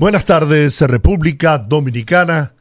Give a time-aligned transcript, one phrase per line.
[0.00, 2.54] Buenas tardes, República Dominicana.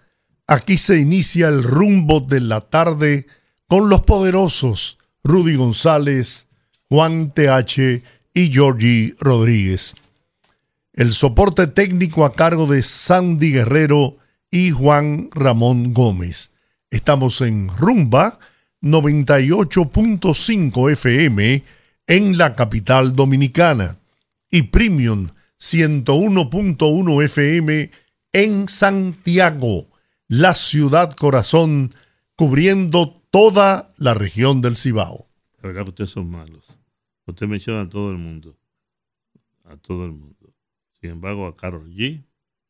[0.46, 3.28] Aquí se inicia el rumbo de la tarde
[3.66, 6.50] con los poderosos Rudy González,
[6.90, 9.96] Juan TH y Georgie Rodríguez.
[10.92, 14.18] El soporte técnico a cargo de Sandy Guerrero
[14.52, 16.52] y Juan Ramón Gómez.
[16.92, 18.38] Estamos en Rumba
[18.82, 21.64] 98.5 FM
[22.06, 23.98] en la capital dominicana
[24.52, 27.92] y Premium 101.1 FM
[28.32, 29.90] en Santiago,
[30.28, 31.94] la ciudad corazón,
[32.36, 35.28] cubriendo toda la región del Cibao.
[35.62, 36.78] verdad que ustedes son malos.
[37.26, 38.58] Usted menciona a todo el mundo.
[39.66, 40.56] A todo el mundo.
[41.02, 42.24] Sin embargo, a Carol G,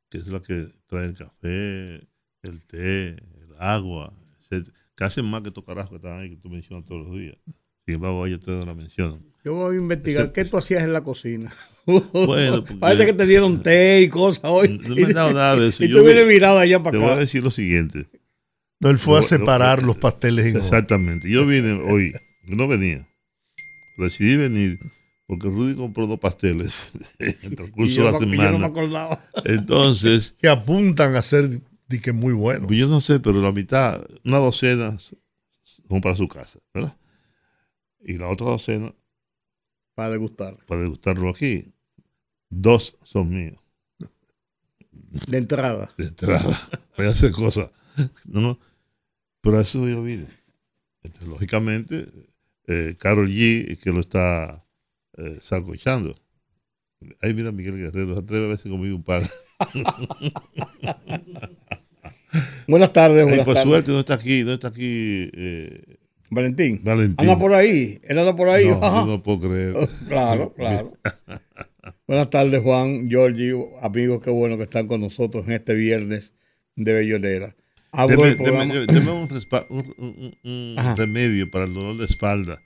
[0.09, 2.07] que es la que trae el café,
[2.41, 4.13] el té, el agua,
[4.49, 7.37] que hacen más que estos carajos que están ahí que tú mencionas todos los días.
[7.85, 9.23] Sin embargo, ellos ustedes no la mencionan.
[9.43, 11.53] Yo voy a investigar qué tú hacías en la cocina.
[12.13, 14.79] Bueno, Parece que te dieron té y cosas hoy.
[14.79, 15.83] No, me han dado nada de eso.
[15.83, 16.99] y tú vienes mirado allá para acá.
[16.99, 18.07] Te voy a decir lo siguiente.
[18.79, 21.29] No, él fue a separar los pasteles en Exactamente.
[21.29, 22.13] Yo vine hoy,
[22.45, 23.07] no venía.
[23.97, 24.79] Decidí venir
[25.27, 28.43] porque Rudy compró dos pasteles en el transcurso de la semana.
[28.45, 29.21] Yo no me acordaba.
[29.45, 30.33] Entonces.
[30.39, 31.61] que apuntan a ser
[31.97, 32.67] que muy bueno.
[32.67, 36.95] Pues yo no sé, pero la mitad, una docena son para su casa, ¿verdad?
[38.01, 38.93] Y la otra docena.
[39.93, 40.57] Para degustar.
[40.65, 41.73] Para degustarlo aquí.
[42.49, 43.59] Dos son míos.
[45.27, 45.91] De entrada.
[45.97, 46.69] De entrada.
[46.97, 47.69] Voy a hacer cosas.
[48.25, 48.59] No, no.
[49.41, 50.27] Pero eso yo vine.
[51.03, 52.07] Entonces, lógicamente,
[52.67, 54.65] eh, Carol G, que lo está
[55.17, 56.15] eh, sacochando.
[57.21, 59.23] Ay, mira, Miguel Guerrero, se atreve a veces conmigo un par.
[62.67, 63.71] buenas tardes, buenas Ay, por tardes.
[63.71, 65.29] suerte, no está aquí, no está aquí.
[65.33, 65.97] Eh,
[66.29, 66.81] Valentín.
[66.83, 67.15] Valentín.
[67.17, 67.99] Anda por ahí.
[68.03, 68.67] Él anda por ahí.
[68.67, 69.75] No, yo no puedo creer.
[70.07, 70.93] claro, claro.
[72.09, 73.51] buenas tardes, Juan, Giorgi,
[73.83, 76.33] amigos, qué bueno que están con nosotros en este viernes
[76.75, 77.55] de Bellonera.
[77.93, 79.29] Deme, deme, deme un,
[79.69, 82.59] un, un, un remedio para el dolor de espalda.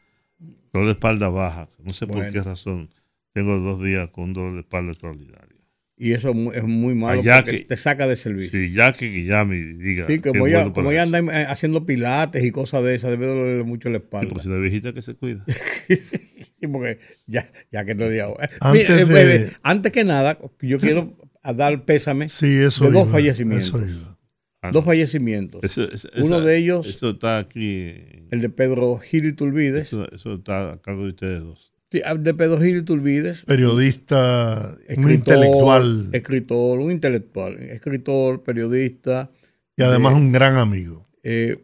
[0.71, 1.69] Dolor de espalda baja.
[1.83, 2.23] No sé bueno.
[2.23, 2.89] por qué razón.
[3.33, 5.57] Tengo dos días con un dolor de espalda extraordinario.
[5.97, 8.57] Y eso es muy malo porque que, te saca de servicio.
[8.57, 10.07] Sí, ya que, llame y diga.
[10.07, 13.63] Sí, como, ya, bueno como anda eh, haciendo pilates y cosas de esas, debe dolerle
[13.63, 14.29] mucho la espalda.
[14.29, 15.45] Sí, pues la viejita que se cuida.
[16.67, 18.49] sí, porque ya, ya que no de ahora.
[18.59, 19.35] Antes, Mira, de...
[19.35, 21.15] eh, antes que nada, yo quiero
[21.55, 23.67] dar pésame sí, eso de dos iba, fallecimientos.
[23.67, 24.17] Eso iba.
[24.61, 24.85] Ah, dos no.
[24.85, 25.61] fallecimientos.
[25.63, 27.93] Eso, eso, Uno esa- de ellos, Eso está aquí.
[28.31, 29.87] el de Pedro Gil y Tulvides.
[29.87, 31.73] Eso, eso está a cargo de ustedes dos.
[31.91, 33.43] Sí, el de Pedro Gil y Tulvides.
[33.45, 37.59] Periodista, un escritor, intelectual Escritor, un intelectual.
[37.59, 39.29] Escritor, periodista.
[39.77, 41.07] y además eh, un gran amigo.
[41.23, 41.57] eh,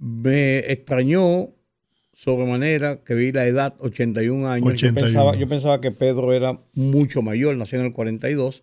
[0.00, 1.50] me extrañó
[2.24, 4.66] sobremanera que vi la edad 81 años.
[4.66, 4.94] 81.
[4.98, 8.62] Yo, pensaba, yo pensaba que Pedro era mucho mayor, nació en el 42.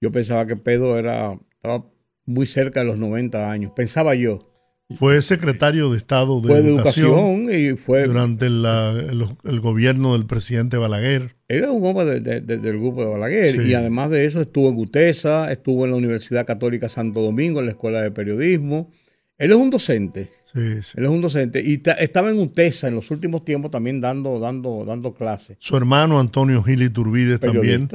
[0.00, 1.84] Yo pensaba que Pedro era, estaba
[2.24, 3.72] muy cerca de los 90 años.
[3.74, 4.50] Pensaba yo.
[4.96, 7.06] Fue secretario de Estado de Fue de Educación,
[7.46, 8.04] educación y fue.
[8.04, 11.36] durante la- el, el gobierno del presidente Balaguer.
[11.48, 13.60] Era un hombre de- de- de- del grupo de Balaguer.
[13.62, 13.68] Sí.
[13.70, 17.66] Y además de eso, estuvo en UTESA, estuvo en la Universidad Católica Santo Domingo, en
[17.66, 18.90] la Escuela de Periodismo.
[19.38, 20.30] Él es un docente.
[20.52, 20.92] Sí, sí.
[20.96, 21.60] Él es un docente.
[21.60, 25.56] Y ta- estaba en UTESA en los últimos tiempos también dando, dando, dando clases.
[25.60, 27.88] Su hermano Antonio Gil Iturbide también,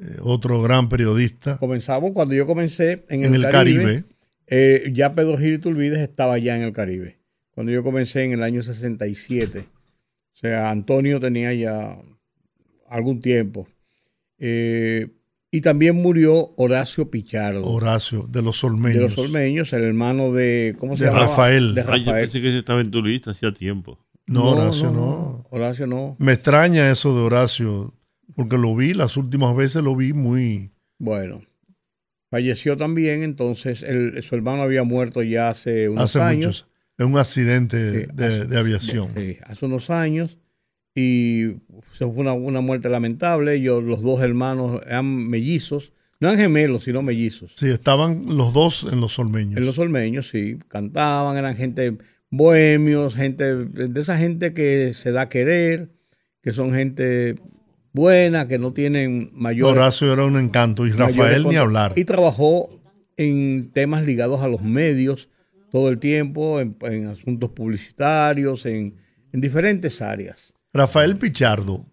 [0.00, 4.04] eh, otro gran periodista Comenzamos cuando yo comencé en, en el Caribe.
[4.46, 7.18] eh, ya Pedro Gil Iturbide estaba ya en el Caribe.
[7.50, 9.58] Cuando yo comencé en el año 67.
[9.58, 11.98] O sea, Antonio tenía ya
[12.88, 13.66] algún tiempo.
[14.38, 15.08] Eh,
[15.50, 17.64] y también murió Horacio Pichardo.
[17.66, 18.94] Horacio, de los Olmeños.
[18.96, 20.74] de los Olmeños, el hermano de.
[20.78, 21.22] ¿Cómo se De llama?
[21.22, 21.74] Rafael.
[21.74, 22.20] De Ah, yo Rafael.
[22.24, 23.98] pensé que ese estaba en tu lista hacía tiempo.
[24.26, 25.46] No, Horacio no.
[25.50, 26.16] Horacio no.
[26.18, 27.94] Me extraña eso de Horacio,
[28.36, 30.70] porque lo vi, las últimas veces lo vi muy...
[30.98, 31.40] Bueno,
[32.30, 36.46] falleció también, entonces el- su hermano había muerto ya hace unos hace años.
[36.46, 36.68] muchos.
[36.98, 39.08] Es un accidente Sí, de, hace- de aviación.
[39.16, 40.36] Sí, hace unos años.
[40.98, 41.60] Y
[41.92, 43.54] se fue una, una muerte lamentable.
[43.54, 45.92] Ellos, los dos hermanos, eran mellizos.
[46.18, 47.52] No eran gemelos, sino mellizos.
[47.56, 49.56] Sí, estaban los dos en los Olmeños.
[49.56, 50.58] En los olmeños, sí.
[50.66, 51.96] Cantaban, eran gente
[52.30, 55.90] bohemios, gente de esa gente que se da a querer,
[56.42, 57.36] que son gente
[57.92, 59.78] buena, que no tienen mayor.
[59.78, 61.92] Horacio era un encanto y Rafael ni hablar.
[61.94, 62.80] Y trabajó
[63.16, 65.28] en temas ligados a los medios
[65.70, 68.96] todo el tiempo, en, en asuntos publicitarios, en,
[69.32, 70.54] en diferentes áreas.
[70.72, 71.86] Rafael Pichardo,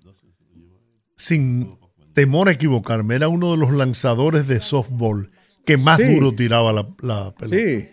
[1.16, 1.78] sin
[2.14, 5.30] temor a equivocarme, era uno de los lanzadores de softball
[5.66, 6.14] que más Sí.
[6.16, 7.58] duro tiraba la, la pelota.
[7.58, 7.90] Sí.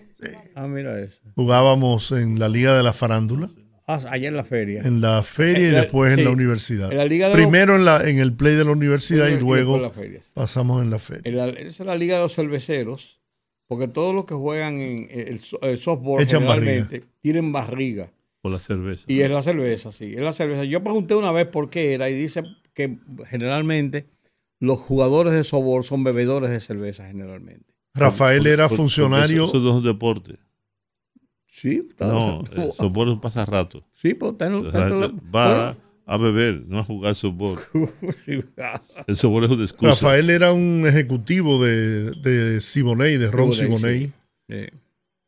[0.54, 1.18] Ah, mira eso.
[1.34, 3.50] Jugábamos en la Liga de la Farándula,
[3.88, 4.82] Ah, allá en la feria.
[4.82, 6.92] en la feria y En la- después en sí, la universidad.
[6.92, 9.32] en la Liga de los- Primero en, la, en el play de la universidad y
[9.32, 10.20] después luego la feria.
[10.34, 11.22] pasamos en la feria.
[11.46, 13.20] En esa es la liga de los cerveceros,
[13.66, 18.12] porque todos los que juegan en el, so- el softball Echan generalmente tienen barriga.
[18.42, 19.04] Por la cerveza.
[19.06, 20.64] Y es la cerveza, sí, es la cerveza.
[20.64, 22.42] Yo pregunté una vez por qué era y dice
[22.74, 22.98] que
[23.28, 24.08] generalmente
[24.58, 27.72] los jugadores de softball son bebedores de cerveza generalmente.
[27.94, 29.44] Rafael era funcionario.
[29.44, 30.34] Eso, eso no es un deporte.
[31.46, 33.84] Sí, está- No, eh, softball es un pasarrato.
[33.94, 37.58] sí, pues va a beber, no a jugar softball.
[38.24, 38.40] Sí.
[39.06, 39.90] El softball es una excusa.
[39.92, 44.12] Rafael era un ejecutivo de, de Siboney, de Ron Siboney,
[44.48, 44.68] Siboney.
[44.70, 44.76] Sí.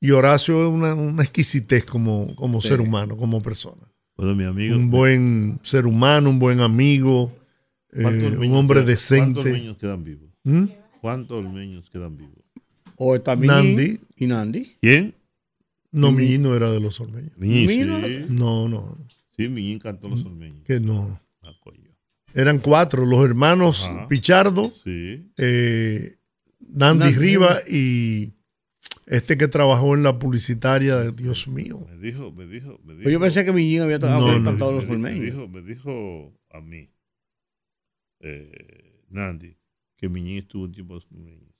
[0.05, 2.69] Y Horacio es una, una exquisitez como, como Sí.
[2.69, 3.83] ser humano, como persona.
[4.19, 4.77] Bueno, mi amigo.
[4.77, 7.33] Un buen ser humano, un buen amigo,
[7.93, 9.53] eh, ¿cuántos un hombre quedan- ¿Cuántos decente.
[9.53, 10.29] niños quedan vivos?
[10.43, 10.65] ¿Mm?
[11.01, 12.37] ¿Cuántos niños quedan vivos?
[12.97, 13.99] O está Nandi.
[14.17, 14.77] y Nandi.
[14.83, 15.15] ¿Quién?
[15.91, 17.33] No, Mi- no era de los ormeños.
[17.39, 18.01] Mira.
[18.05, 18.27] sí.
[18.29, 18.99] No, no,
[19.37, 20.65] Sí, Miñín cantó los ormeños.
[20.67, 21.19] que no.
[21.43, 21.51] Ah.
[22.35, 24.07] Eran cuatro, los hermanos Ajá.
[24.09, 25.31] Pichardo, Sí.
[25.39, 26.17] eh,
[26.61, 27.19] Nandi Nandi.
[27.19, 28.33] Riva y
[29.07, 31.87] este que trabajó en la publicitaria Dios mío.
[31.91, 33.03] Me dijo, me dijo, me dijo.
[33.03, 35.63] Pues yo pensé que Miñín había trabajado No, no, cantado me, los me dijo, me
[35.63, 36.91] dijo a mí,
[38.21, 39.57] eh, Nandi,
[39.97, 41.53] que Miñín estuvo un tiempo en.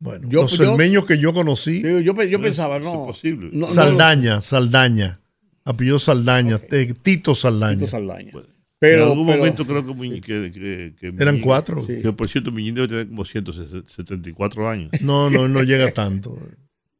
[0.00, 3.06] Bueno, Yo- los ormeños que yo conocí, yo, yo No, pensaba, no.
[3.06, 3.50] posible.
[3.68, 5.20] Saldaña, Saldaña,
[5.64, 7.78] apellido Saldaña, eh, Tito Saldaña.
[7.78, 8.30] Tito Saldaña.
[8.32, 8.48] Bueno,
[8.80, 11.84] Pero, en algún pero- momento creo que, Miñín- que, que- que Eran Miñín- cuatro.
[11.86, 12.00] Sí.
[12.00, 14.90] Que por cierto, Miñín debe tener como 174 años.
[15.00, 16.38] No, no, no llega tanto.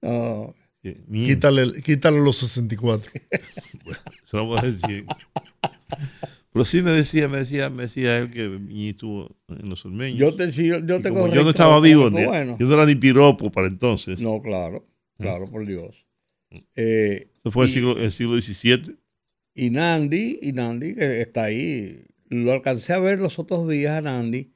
[0.03, 0.55] no,
[0.85, 3.11] Eh, Quítale, quítale los 64.
[4.25, 5.05] se lo vamos a decir.
[6.53, 10.19] Pero sí me decía, me decía, me decía él que Miñín estuvo en los ormeños.
[10.19, 12.95] yo, te, sí, yo, como yo no estaba vivo, ni- bueno, yo no era ni
[12.95, 14.19] piropo para entonces.
[14.21, 14.87] no, claro,
[15.19, 16.07] claro, por Dios.
[16.77, 18.97] Eh, Eso fue el siglo, el siglo XVII.
[19.61, 24.01] Y Nandi, y Nandi, que está ahí, lo alcancé a ver los otros días a
[24.01, 24.53] Nandi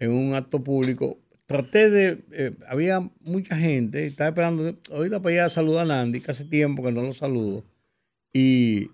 [0.00, 1.18] en un acto público.
[1.46, 6.20] Traté de, eh, había mucha gente, estaba esperando, ahorita para ir a saludar a Nandi,
[6.20, 7.62] que hace tiempo que no lo saludo.
[8.32, 8.88] Y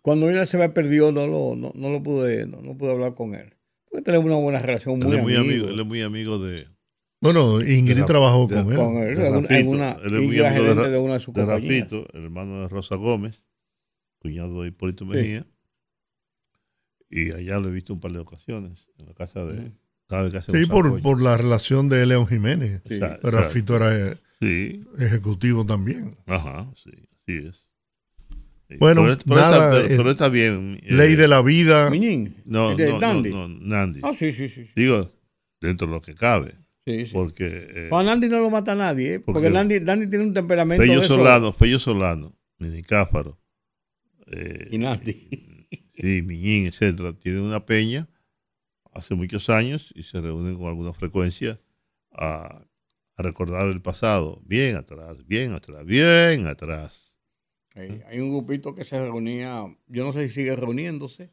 [0.00, 3.14] cuando él se me perdió, no lo, no, no lo pude, no, no pude hablar
[3.14, 3.52] con él.
[3.90, 6.38] Porque tenemos una buena relación, Él muy, es muy amigo, amigo, él es muy amigo
[6.38, 6.66] de,
[7.20, 8.76] Bueno, Ingrid De la- trabajó de- con él.
[8.78, 9.70] con él, de en Rafito.
[9.70, 11.80] una- Él es muy amigo de gerente Ra- de una de sus de compañías.
[11.90, 13.42] Rafito, el hermano de Rosa Gómez,
[14.20, 15.46] cuñado de Hipólito Mejía.
[17.08, 19.72] Y allá lo he visto un par de ocasiones, en la casa de
[20.08, 22.82] cada vez que hace Sí, por, por la relación de León Jiménez.
[22.88, 22.98] Sí.
[23.00, 26.16] Pero o sea, Rafito era eh, Sí, ejecutivo también.
[26.26, 26.90] ajá, sí,
[27.22, 27.66] así es.
[28.68, 30.78] Sí, Bueno, pero, pero nada, está, eh, pero está bien.
[30.84, 31.90] eh, Ley de la vida.
[31.90, 33.30] Miñín, No, de no, Nandi.
[33.30, 34.00] no, Nandi.
[34.04, 34.66] Ah, sí, sí, sí.
[34.66, 34.70] sí.
[34.76, 35.10] Digo,
[35.60, 36.54] dentro de lo que cabe.
[36.86, 37.12] sí, sí.
[37.12, 39.20] Porque eh, Juan Nandi no lo mata a nadie, ¿eh?
[39.20, 41.06] porque Porque- Nandi, Nandi tiene un temperamento Pello de.
[41.08, 43.39] Solano, Pello Solano, Nini Cáfaro,
[44.30, 45.66] eh, Y Nandi.
[45.96, 48.08] sí, Miñín, etcétera, tienen una peña
[48.92, 51.60] hace muchos años y se reúnen con alguna frecuencia
[52.12, 52.64] a,
[53.16, 54.42] a recordar el pasado.
[54.44, 57.14] Bien atrás, bien atrás, bien atrás.
[57.76, 61.30] Hay, hay un grupito que se reunía, yo no sé si sigue reuniéndose,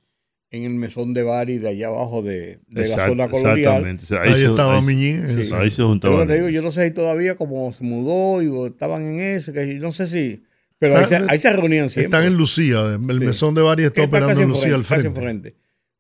[0.52, 3.58] en el mesón de Bari de allá abajo de, de la zona colonial.
[3.58, 4.04] Exactamente.
[4.04, 5.44] O sea, Ahí, se- estaba ahí- Miñín.
[5.44, 5.52] Sí.
[5.54, 6.28] Ahí se Yo, juntaban.
[6.28, 9.92] digo, yo no sé si todavía como se mudó y estaban en eso, que no
[9.92, 10.44] sé si,
[10.80, 12.06] pero ahí se, Están- ahí se reunían siempre.
[12.18, 12.82] Están en Lucía.
[12.96, 13.26] El Sí.
[13.26, 15.08] mesón de varias está operando en Lucía al casi frente.
[15.08, 15.56] enfrente.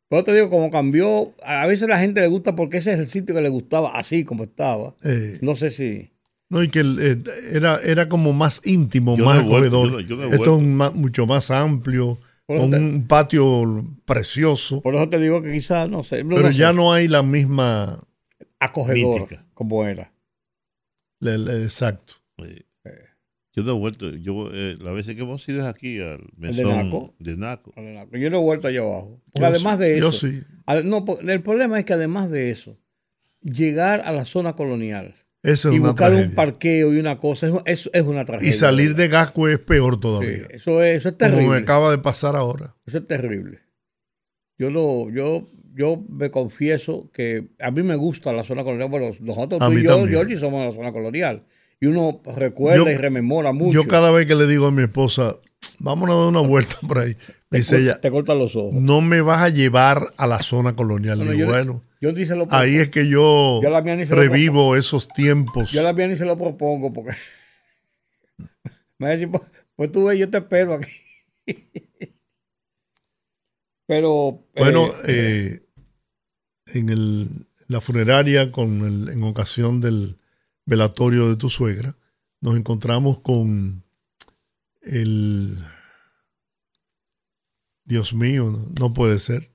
[0.09, 3.07] Pero te digo, como cambió, a veces la gente le gusta porque ese es el
[3.07, 4.95] sitio que le gustaba así como estaba.
[5.03, 6.11] Eh, No sé si...
[6.49, 7.17] no, y que el, eh,
[7.51, 10.61] era, era como más íntimo, Yo más he Esto es
[10.95, 14.81] mucho más amplio, Por con te- un patio precioso.
[14.81, 16.23] Por eso te digo que quizás, no sé.
[16.23, 17.99] no Pero sé, ya no hay la misma.
[18.61, 19.45] acogedor Mítica.
[19.53, 20.13] como era.
[21.19, 22.13] le- le- exacto.
[22.37, 22.61] Eh,
[23.57, 24.09] Yo no he vuelto.
[24.11, 27.15] Yo, eh, las veces que hemos ido es aquí al de mesón Naco?
[27.17, 27.73] de Naco.
[28.13, 29.19] Yo no he vuelto allá abajo.
[29.33, 30.43] Porque Yo además sí, de yo eso, sí.
[30.67, 32.77] ade- no, el problema es que además de eso,
[33.41, 37.89] llegar a la zona colonial es y buscar un parqueo y una cosa, es, es,
[37.93, 38.49] es una tragedia.
[38.51, 40.45] Y salir de Gasco es peor Sí, todavía.
[40.51, 41.57] eso, es, eso es como me terrible.
[41.57, 42.75] acaba de pasar ahora.
[42.85, 43.59] Eso es terrible.
[44.59, 48.89] Yo lo, yo, yo me confieso que a mí me gusta la zona colonial.
[48.89, 50.05] Bueno, nosotros A tú mí y yo.
[50.07, 51.43] Georgie, somos de la zona colonial.
[51.79, 53.71] Y uno recuerda Yo- y rememora mucho.
[53.83, 55.35] Yo cada vez que le digo a mi esposa,
[55.79, 57.15] vámonos a dar una vuelta por ahí,
[57.51, 58.73] me dice ella, te cortan los ojos.
[58.73, 61.17] no me vas a llevar a la zona colonial.
[61.17, 63.61] Bueno, digo, yo, bueno, yo ni se lo ahí es que yo
[64.09, 65.71] revivo esos tiempos.
[65.71, 67.11] Yo la mía ni se lo propongo porque
[68.97, 69.43] me va a decir, pues,
[69.75, 70.91] pues tú ves, yo te espero aquí.
[73.87, 75.61] Pero Bueno, eh, eh,
[76.73, 80.17] en el- la funeraria, con el- en ocasión del
[80.67, 81.97] velatorio de tu suegra,
[82.41, 83.83] nos encontramos con
[84.81, 85.57] el...
[87.85, 89.49] Dios mío, no, no puede ser.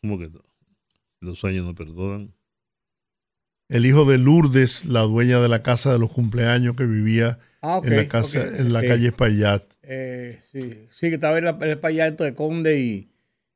[0.00, 0.40] ¿Cómo que no?
[1.20, 2.32] Los sueños no perdonan.
[3.68, 7.80] El hijo de Lourdes, la dueña de la casa de los cumpleaños que vivía ah,
[7.82, 9.64] en la casa, en la calle Espaillat.
[9.82, 13.10] Eh, sí, sí, que estaba en el allá entre Conde y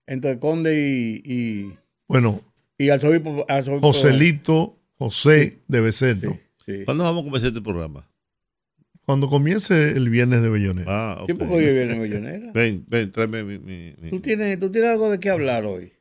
[0.08, 1.78] entre Conde y, y,
[2.08, 2.42] Bueno,
[2.76, 6.32] y arzobispo- Joselito, José debe ser, ¿no?
[6.32, 6.40] Sí,
[6.78, 6.84] sí.
[6.84, 8.08] ¿Cuándo vamos a comenzar este programa?
[9.06, 10.86] Cuando comience el viernes de Bellonera.
[10.88, 11.38] Ah, Sí, ok.
[11.38, 12.50] porque hoy viene Millonera.
[12.54, 13.58] Ven, ven, tráeme mi...
[13.58, 15.92] mi- mi- ¿Tú tienes, tú tienes algo de qué hablar hoy.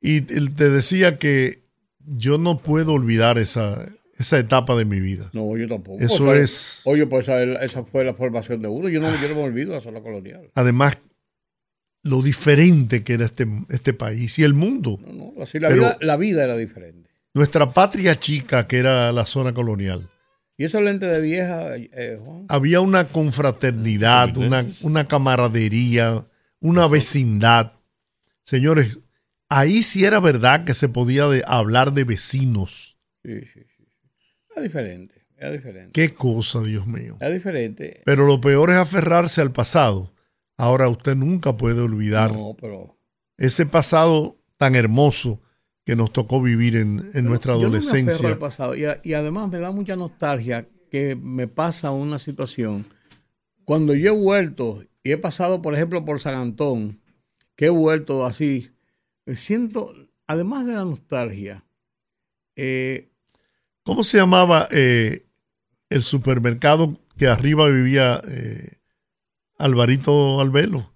[0.00, 1.64] Y él te decía que
[2.06, 5.30] yo no puedo olvidar esa, esa etapa de mi vida.
[5.32, 5.98] No, yo tampoco.
[6.02, 8.88] Eso O sea, es, Oye, pues esa, esa fue la formación de uno.
[8.88, 10.50] Yo no, yo no me olvido de la zona colonial.
[10.54, 10.98] además,
[12.04, 15.00] lo diferente que era este, este país y el mundo.
[15.04, 17.07] No, no, así la, Pero- vida, la vida era diferente.
[17.38, 20.10] Nuestra patria chica, que era la zona colonial.
[20.56, 26.24] Y esos lentes de vieja, eh, Juan, Había una confraternidad, una, una camaradería,
[26.58, 27.74] una vecindad.
[28.44, 28.98] Señores,
[29.48, 32.96] ahí sí era verdad que se podía de- hablar de vecinos.
[33.24, 33.62] sí, sí, sí.
[33.78, 33.84] sí.
[34.50, 35.92] Era diferente, era diferente.
[35.92, 37.18] Qué cosa, Dios mío.
[37.20, 38.02] Era diferente.
[38.04, 40.12] Pero lo peor es aferrarse al pasado.
[40.56, 42.98] Ahora usted nunca puede olvidar No, pero
[43.36, 45.40] ese pasado tan hermoso
[45.88, 48.28] que nos tocó vivir en, en nuestra Yo no me aferro adolescencia.
[48.28, 48.76] al pasado.
[48.76, 52.84] Y, a- y además me da mucha nostalgia que me pasa una situación.
[53.64, 57.00] Cuando yo he vuelto y he pasado, por ejemplo, por San Antón,
[57.56, 58.70] que he vuelto así,
[59.24, 59.94] me siento,
[60.26, 61.64] además de la nostalgia,
[62.54, 63.08] eh,
[63.82, 65.24] ¿Cómo se llamaba eh,
[65.88, 68.76] el supermercado que arriba vivía eh,
[69.56, 70.92] Alvarito Albelo?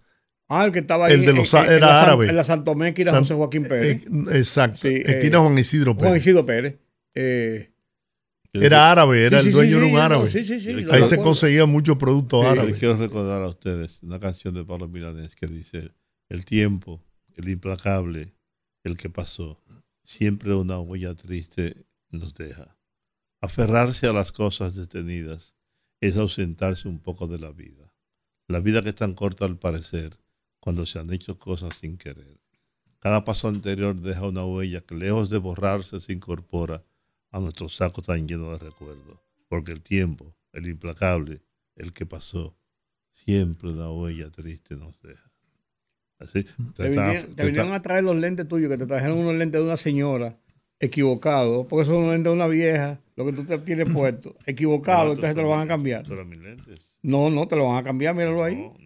[0.60, 2.28] Ah, el que estaba ahí El de los- en, en era la árabe.
[2.28, 4.78] en la Santomé, que era San- José Joaquín Pérez, Eh, exacto.
[4.82, 6.22] Sí, eh, Esquina Juan Isidro Juan Pérez.
[6.22, 6.78] Isidro Pérez.
[7.14, 7.68] eh,
[8.54, 10.30] Era árabe, era sí, el dueño sí, era sí, un no, árabe.
[10.30, 11.22] sí, sí, sí, Ahí se recuerdo.
[11.24, 12.68] conseguía mucho producto Sí, Yo árabe.
[12.70, 15.90] les quiero recordar a ustedes una canción de Pablo Milanés que dice,
[16.28, 17.02] el tiempo,
[17.36, 18.34] el implacable,
[18.84, 19.58] el que pasó,
[20.04, 21.74] siempre una huella triste
[22.10, 22.76] nos deja.
[23.40, 25.54] Aferrarse a las cosas detenidas
[26.00, 27.94] es ausentarse un poco de la vida.
[28.48, 30.18] La vida que es tan corta al parecer,
[30.62, 32.38] cuando se han hecho cosas sin querer.
[33.00, 36.84] Cada paso anterior deja una huella que lejos de borrarse se incorpora
[37.32, 39.18] a nuestro saco tan lleno de recuerdos.
[39.48, 41.42] Porque el tiempo, el implacable,
[41.74, 42.56] el que pasó,
[43.10, 45.32] siempre una huella triste nos deja.
[46.20, 46.46] Así.
[46.76, 49.66] Te vinieron, te vinieron a traer los lentes tuyos, que te trajeron unos lentes de
[49.66, 50.38] una señora,
[50.78, 55.14] equivocado, porque son unos lentes de una vieja, lo que tú te tienes puesto, equivocado,
[55.14, 56.04] entonces te lo van a cambiar.
[56.06, 56.80] Pero mis lentes.
[57.02, 58.58] No, no, te lo van a cambiar, míralo ahí.
[58.58, 58.76] No,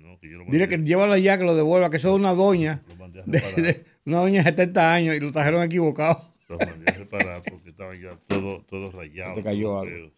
[0.49, 2.83] Dile que llévalo ya, que lo devuelva, que eso es una doña,
[3.27, 6.17] de- de- una doña de 70 años y lo trajeron equivocado.
[6.49, 9.35] Los mandé a reparar porque estaban ya todos todo rayados.
[9.37, 10.13] Te cayó algo.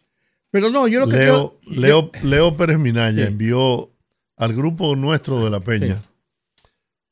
[0.51, 3.27] Pero no, yo lo que Leo, quiero- Leo, Leo Pérez Minaya Sí.
[3.31, 3.91] envió
[4.37, 5.95] al grupo nuestro de La Peña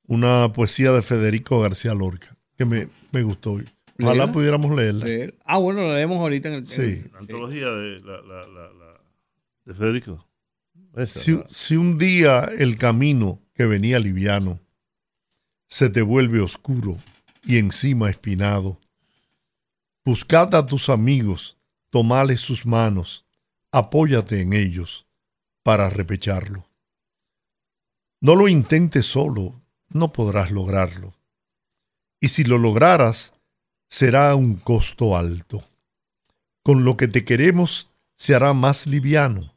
[0.07, 3.59] una poesía de Federico García Lorca que me, me gustó.
[3.99, 5.05] Ojalá pudiéramos leerla.
[5.45, 6.67] Ah, bueno, lo leemos ahorita en el...
[6.67, 7.03] Sí.
[7.11, 9.01] La antología de, la, la, la, la-
[9.65, 10.26] de Federico.
[11.05, 14.59] Si un día el camino que venía liviano
[15.67, 16.97] se te vuelve oscuro
[17.43, 18.79] y encima espinado,
[20.03, 21.57] buscad a tus amigos,
[21.91, 23.25] tomales sus manos,
[23.71, 25.05] apóyate en ellos
[25.61, 26.67] para repecharlo.
[28.19, 31.15] No lo intentes solo, no podrás lograrlo.
[32.19, 33.33] Y si lo lograras,
[33.87, 35.63] será a un costo alto.
[36.63, 39.56] Con lo que te queremos se hará más liviano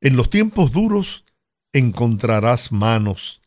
[0.00, 1.24] En los tiempos duros
[1.72, 3.40] encontrarás manos,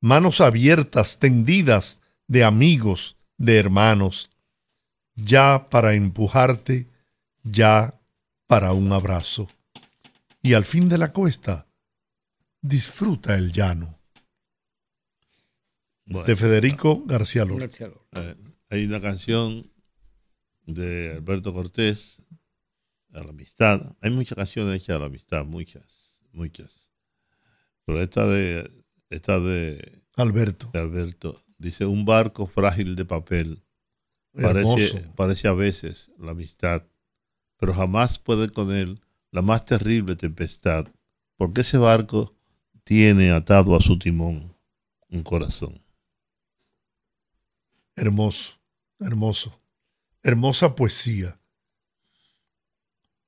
[0.00, 4.30] manos abiertas, tendidas, de amigos, de hermanos,
[5.16, 6.88] ya para empujarte,
[7.42, 8.00] ya
[8.46, 9.48] para un abrazo.
[10.42, 11.66] Y al fin de la cuesta,
[12.60, 13.98] disfruta el llano.
[16.04, 17.80] de Federico García López.
[18.12, 18.36] Eh,
[18.68, 19.70] hay una canción
[20.66, 22.19] de Alberto Cortés,
[23.12, 23.96] a la amistad.
[24.00, 26.88] Hay muchas canciones hechas a la amistad, muchas, muchas.
[27.84, 28.70] Pero esta de,
[29.10, 30.70] esta de Alberto.
[30.72, 33.62] De Alberto dice un barco frágil de papel.
[34.32, 36.84] Parece, parece a veces la amistad,
[37.56, 39.00] pero jamás puede con él
[39.32, 40.86] la más terrible tempestad,
[41.36, 42.36] porque ese barco
[42.84, 44.56] tiene atado a su timón
[45.08, 45.82] un corazón.
[47.96, 48.60] Hermoso,
[49.00, 49.60] hermoso.
[50.22, 51.39] Hermosa poesía.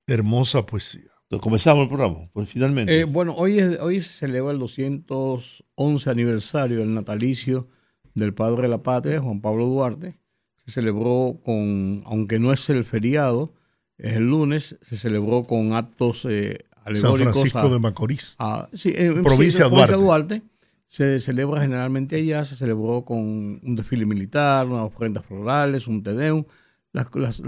[0.06, 1.12] Hermosa poesía.
[1.23, 3.00] Entonces, comenzamos el programa, pues finalmente.
[3.00, 7.68] Eh, bueno, hoy, es, hoy se celebra el 211 aniversario del natalicio
[8.14, 10.18] del padre de la patria, Juan Pablo Duarte.
[10.56, 13.54] Se celebró con, aunque no es el feriado,
[13.97, 17.18] es el lunes, se celebró con actos eh, alegóricos.
[17.21, 18.37] San Francisco de Macorís.
[18.75, 19.94] sí, en, provincia, Duarte.
[19.94, 20.42] Duarte.
[20.87, 26.44] Se celebra generalmente allá, se celebró con un desfile militar, unas ofrendas florales, un tedeum,
[26.92, 27.40] los,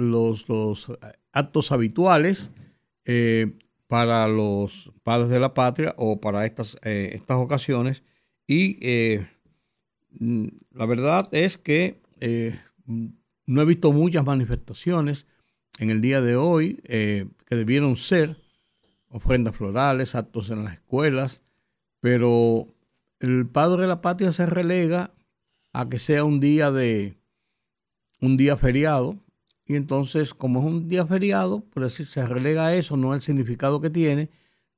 [0.48, 0.92] los,
[1.32, 2.50] actos habituales
[3.04, 8.02] eh, para los padres de la patria o para estas, eh, estas ocasiones.
[8.46, 8.78] Y
[10.18, 12.00] mm, la verdad es que
[13.46, 15.26] no he visto muchas manifestaciones
[15.78, 18.36] en el día de hoy eh, que debieron ser
[19.08, 21.42] ofrendas florales, actos en las escuelas,
[22.00, 22.66] pero
[23.20, 25.12] el padre de la patria se relega
[25.72, 27.16] a que sea un día de
[28.20, 29.18] un día feriado
[29.66, 33.23] y entonces como es un día feriado, por decir, se relega a eso, no el
[33.23, 34.30] significado que tiene,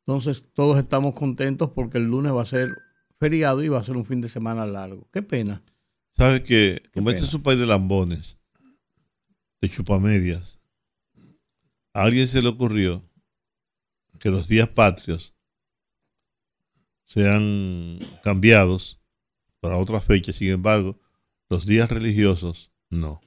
[0.06, 2.70] entonces todos estamos contentos porque el lunes va a ser
[3.18, 5.08] feriado y va a ser un fin de semana largo.
[5.12, 5.62] Qué pena.
[6.16, 8.38] ¿Sabe que como este es un país de lambones,
[9.60, 10.60] de chupamedias,
[11.92, 13.02] a alguien se le ocurrió
[14.18, 15.34] que los días patrios
[17.04, 19.00] sean cambiados
[19.60, 20.98] para otra fecha, sin embargo,
[21.48, 23.20] los días religiosos no.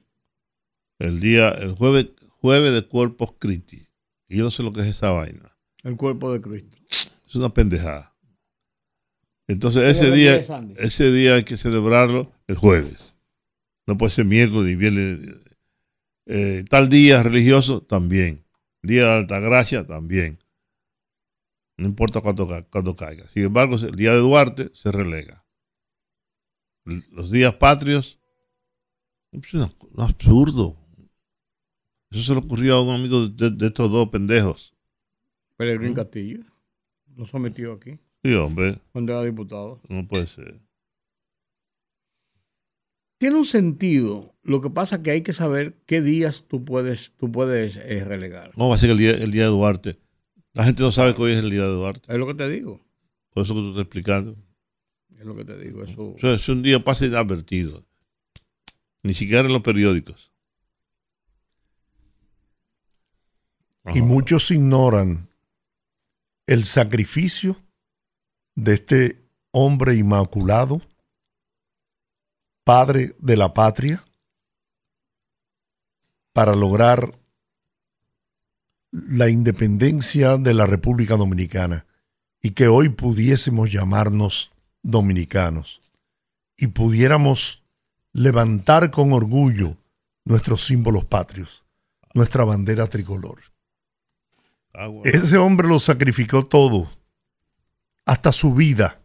[1.00, 3.88] El día, el jueves, jueves de Corpus Christi.
[4.28, 5.56] Y yo no sé lo que es esa vaina.
[5.82, 6.76] El cuerpo de Cristo.
[6.88, 8.14] Es una pendejada.
[9.48, 10.36] Entonces ese día,
[10.76, 13.14] ese día hay que celebrarlo el jueves.
[13.86, 15.36] No puede ser miércoles ni viernes.
[16.26, 18.44] Eh, tal día religioso también.
[18.82, 20.38] Día de Altagracia también.
[21.76, 23.26] No importa cuándo, caiga.
[23.32, 25.46] Sin embargo, el día de Duarte se relega.
[26.84, 28.20] Los días patrios,
[29.32, 30.79] es un absurdo.
[32.10, 34.74] Eso se le ocurrió a un amigo de, estos dos pendejos.
[35.56, 36.40] Peregrín Castillo.
[37.16, 37.98] Lo sometió aquí.
[38.24, 38.78] Sí, hombre.
[38.92, 39.80] Cuando era diputado.
[39.88, 40.60] No puede ser.
[43.18, 44.34] Tiene un sentido.
[44.42, 48.04] Lo que pasa es que hay que saber qué días tú puedes, tú puedes eh,
[48.04, 48.52] relegar.
[48.54, 49.98] ¿Cómo va a ser el día, el día de Duarte?
[50.54, 52.12] La gente no sabe que hoy es el día de Duarte.
[52.12, 52.80] Es lo que te digo.
[53.30, 54.36] Por eso que tú estás explicando.
[55.18, 55.84] Es lo que te digo.
[55.84, 56.16] Eso...
[56.18, 57.84] es un día pasa inadvertido.
[59.02, 60.29] Ni siquiera en los periódicos.
[63.94, 65.28] Y muchos ignoran
[66.46, 67.56] el sacrificio
[68.54, 69.22] de este
[69.52, 70.80] hombre inmaculado
[72.64, 74.04] padre de la patria
[76.32, 77.18] para lograr
[78.92, 81.86] la independencia de la República Dominicana
[82.42, 85.80] y que hoy pudiésemos llamarnos dominicanos
[86.56, 87.62] y pudiéramos
[88.12, 89.76] levantar con orgullo
[90.24, 91.64] nuestros símbolos patrios,
[92.14, 93.40] nuestra bandera tricolor.
[95.04, 96.90] Ese hombre lo sacrificó todo,
[98.04, 99.00] hasta su vida,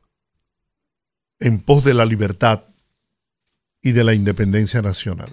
[1.39, 2.63] en pos de la libertad
[3.81, 5.29] y de la independencia nacional.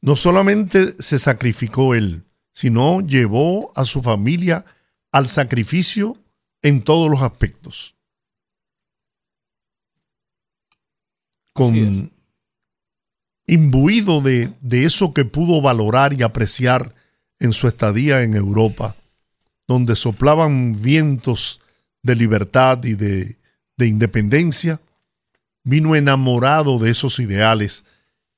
[0.00, 4.64] No solamente se sacrificó él, sino llevó a su familia
[5.10, 6.16] al sacrificio
[6.62, 7.94] en todos los aspectos.
[11.52, 12.12] Con
[13.46, 16.94] imbuido de, de eso que pudo valorar y apreciar
[17.38, 18.96] en su estadía en Europa,
[19.66, 21.60] donde soplaban vientos
[22.02, 23.38] de libertad y de,
[23.76, 24.80] de independencia,
[25.62, 27.84] vino enamorado de esos ideales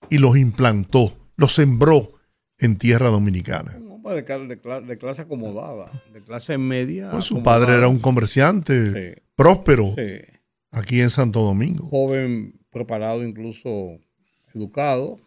[0.08, 2.12] y los implantó, los sembró
[2.58, 3.76] en tierra dominicana.
[3.78, 7.10] Un hombre de, clase acomodada, de clase media.
[7.10, 9.94] Pues su padre era un comerciante próspero
[10.70, 11.88] aquí en Santo Domingo.
[11.88, 13.98] Joven, preparado, incluso
[14.54, 15.20] educado,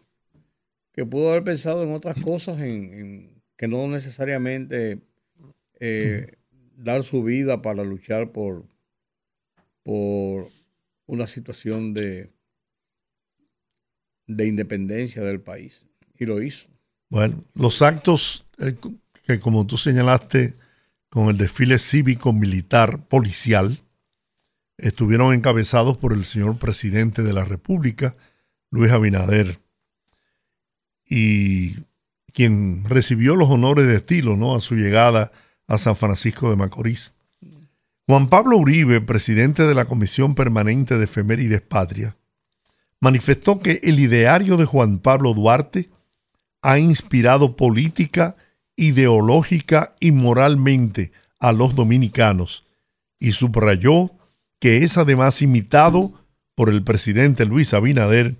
[0.92, 5.02] que pudo haber pensado en otras cosas, en, que no necesariamente
[5.80, 6.38] eh,
[6.78, 8.64] dar su vida para luchar por,
[9.82, 10.48] por
[11.04, 12.30] una situación de,
[14.26, 15.84] de independencia del país.
[16.18, 16.68] Y lo hizo.
[17.10, 18.74] Bueno, los actos eh,
[19.26, 20.54] que como tú señalaste,
[21.10, 23.78] con el desfile cívico, militar, policial,
[24.78, 28.16] estuvieron encabezados por el señor presidente de la República,
[28.70, 29.60] Luis Abinader,
[31.04, 31.74] y
[32.32, 34.54] quien recibió los honores de estilo ¿no?
[34.54, 35.32] a su llegada
[35.66, 37.14] a San Francisco de Macorís.
[38.06, 42.16] Juan Pablo Uribe, presidente de la Comisión Permanente de Efemérides Patria,
[43.00, 45.90] manifestó que el ideario de Juan Pablo Duarte
[46.62, 48.36] ha inspirado política,
[48.76, 52.64] ideológica y moralmente a los dominicanos
[53.18, 54.10] y subrayó
[54.58, 56.12] que es además imitado
[56.54, 58.36] por el presidente Luis Abinader,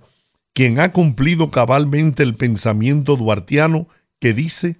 [0.53, 3.87] quien ha cumplido cabalmente el pensamiento duartiano
[4.19, 4.77] que dice,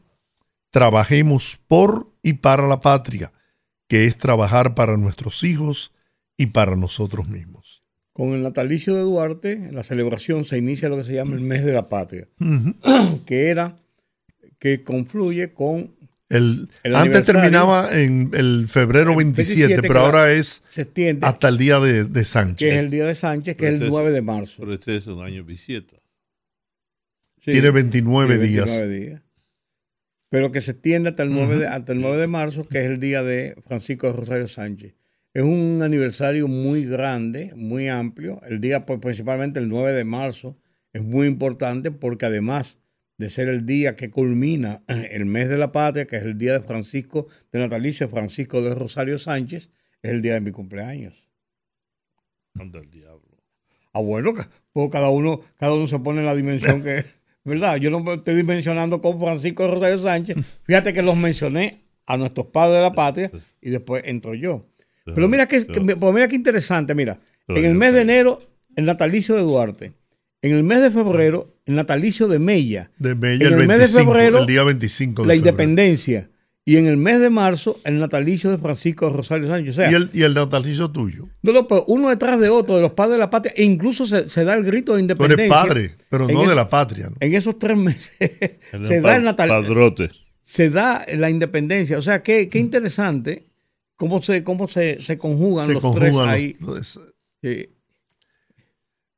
[0.69, 3.31] trabajemos por y para la patria,
[3.87, 5.91] que es trabajar para nuestros hijos
[6.37, 7.83] y para nosotros mismos.
[8.13, 11.41] Con el natalicio de Duarte, en la celebración se inicia lo que se llama el
[11.41, 12.27] mes de la patria,
[13.25, 13.77] que era
[14.59, 15.95] que confluye con
[16.31, 20.63] el, antes terminaba en el febrero 27, pero ahora es
[21.21, 22.57] hasta el día de, Sánchez.
[22.57, 24.55] Que es el día de Sánchez, que es el 9 de marzo.
[24.59, 26.01] Pero este es un año bisieto.
[27.43, 28.83] tiene 29, días.
[30.29, 32.85] Pero que se extiende hasta el, 9 de, hasta el 9 de marzo, que es
[32.85, 34.93] el día de Francisco de Rosario Sánchez.
[35.33, 38.41] Es un aniversario muy grande, muy amplio.
[38.47, 40.57] El día, pues, principalmente el 9 de marzo,
[40.93, 42.80] es muy importante porque además
[43.21, 46.53] de ser el día que culmina el mes de la patria, que es el día
[46.53, 49.69] de Francisco, de natalicio Francisco de Rosario Sánchez,
[50.01, 51.29] es el día de mi cumpleaños.
[52.59, 53.37] Anda el diablo.
[53.93, 54.33] Ah, bueno,
[54.73, 57.05] pues cada uno, cada uno se pone en la dimensión que,
[57.43, 57.75] ¿verdad?
[57.75, 60.37] Yo no estoy dimensionando con Francisco de Rosario Sánchez.
[60.63, 63.31] Fíjate que los mencioné a nuestros padres de la patria
[63.61, 64.67] y después entro yo.
[65.05, 67.19] Pero mira que, pues mira qué interesante, mira.
[67.47, 68.39] En el mes de enero,
[68.75, 70.00] el natalicio de Duarte.
[70.41, 72.89] En el mes de febrero, el natalicio de Mella.
[72.97, 76.29] De Mella, en el, mes de febrero, el día 25 de la independencia.
[76.63, 79.77] Y en el mes de marzo, el natalicio de Francisco Rosario Sánchez.
[79.77, 81.27] ¿Y, el, ¿Y el natalicio tuyo?
[81.41, 84.43] No, pero uno detrás de otro, de los padres de la patria, e incluso se,
[84.43, 85.47] da el grito de independencia.
[85.47, 87.11] Tú eres padre, pero no de la patria.
[87.19, 88.11] En esos tres meses
[88.81, 90.09] se da el natalicio.
[90.43, 91.97] Se da la independencia.
[91.97, 92.61] O sea, qué, qué mm.
[92.61, 93.45] interesante
[93.95, 96.55] cómo se, cómo se, se conjugan los tres ahí.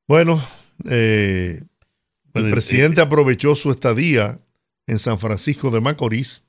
[0.07, 0.41] Bueno,
[0.89, 1.63] eh,
[2.33, 4.39] el presidente aprovechó su estadía
[4.87, 6.45] en San Francisco de Macorís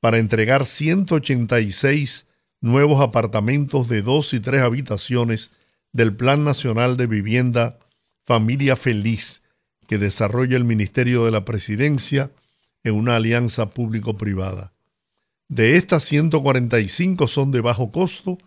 [0.00, 2.26] para entregar 186
[2.60, 5.52] nuevos apartamentos de dos y tres habitaciones
[5.92, 7.78] del Plan Nacional de Vivienda
[8.24, 9.42] Familia Feliz
[9.86, 12.30] que desarrolla el Ministerio de la Presidencia
[12.82, 14.72] en una alianza público-privada.
[15.48, 18.38] De estas 145 son de bajo costo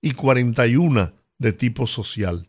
[0.00, 2.48] y 41 de tipo social.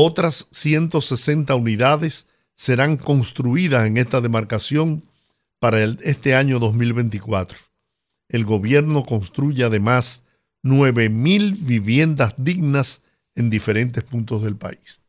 [0.00, 5.02] Otras 160 unidades serán construidas en esta demarcación
[5.58, 7.58] para este año 2024.
[8.28, 10.24] El gobierno construye además
[10.62, 13.02] 9.000 viviendas dignas
[13.34, 15.02] en diferentes puntos del país.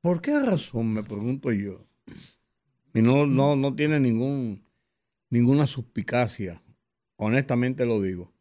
[0.00, 1.86] ¿Por qué razón, me pregunto yo?
[2.94, 4.60] Y no, no, no tiene ningún,
[5.30, 6.60] ninguna suspicacia,
[7.14, 8.32] honestamente lo digo.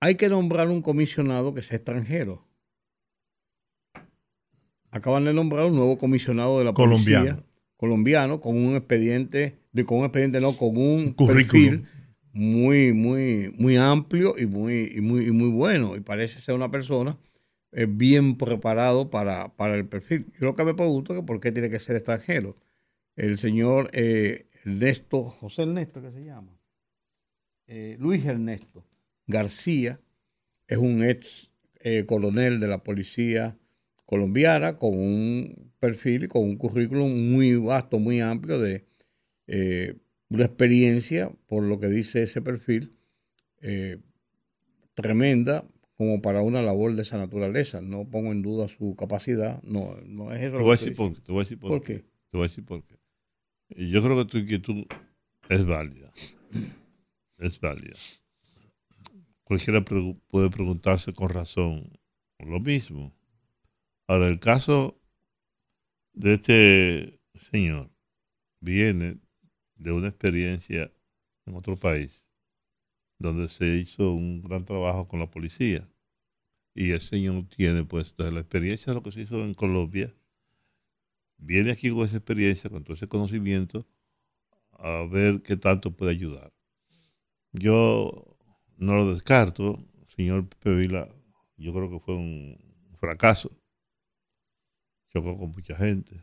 [0.00, 2.45] Hay que nombrar un comisionado que sea extranjero
[4.96, 7.42] acaban de nombrar un nuevo comisionado de la policía
[7.76, 11.84] colombiano, con un expediente, de, con un expediente no, con un perfil
[12.32, 15.96] muy, muy, muy amplio y muy, muy, muy bueno.
[15.96, 17.18] Y parece ser una persona
[17.72, 20.26] eh, bien preparado para, el perfil.
[20.38, 22.56] Yo lo que me pregunto es por qué tiene que ser extranjero.
[23.16, 26.58] El señor eh, Ernesto, José Ernesto, ¿qué se llama?
[27.66, 28.84] Eh, Luis Ernesto
[29.26, 30.00] García
[30.68, 31.52] es un ex
[32.06, 33.56] coronel de la policía
[34.06, 38.86] colombiana con un perfil con un currículum muy vasto, muy amplio de
[39.46, 39.94] eh,
[40.28, 42.96] una experiencia, por lo que dice ese perfil,
[43.60, 43.98] eh,
[44.94, 45.64] tremenda
[45.96, 47.80] como para una labor de esa naturaleza.
[47.80, 50.56] No pongo en duda su capacidad, no, no es eso.
[50.56, 51.98] Te voy, a decir por, te voy a decir por, qué.
[52.30, 52.96] Te voy a decir por qué.
[53.68, 54.86] Yo creo que tu inquietud
[55.48, 56.12] es válida.
[57.38, 57.96] Es válida.
[59.44, 61.90] Cualquiera puede preguntarse con razón
[62.38, 63.14] lo mismo.
[64.08, 65.00] Ahora, el caso
[66.12, 67.90] de este señor
[68.60, 69.18] viene
[69.74, 70.92] de una experiencia
[71.44, 72.24] en otro país,
[73.18, 75.88] donde se hizo un gran trabajo con la policía.
[76.72, 80.14] Y el señor tiene, pues, la experiencia de lo que se hizo en Colombia.
[81.38, 83.88] Viene aquí con esa experiencia, con todo ese conocimiento,
[84.72, 86.52] a ver qué tanto puede ayudar.
[87.52, 88.38] Yo
[88.76, 91.08] no lo descarto, señor Pepe Vila,
[91.56, 92.58] yo creo que fue un
[93.00, 93.50] fracaso
[95.16, 96.22] chocó con mucha gente.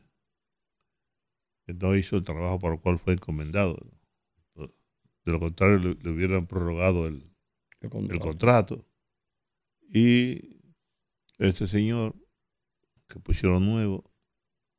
[1.67, 3.77] No hizo el trabajo para el cual fue encomendado.
[4.55, 7.33] De lo contrario, le, hubieran prorrogado el,
[7.79, 8.85] el, contrato.
[9.81, 10.59] Y
[11.37, 12.15] este señor
[13.07, 14.11] que pusieron nuevo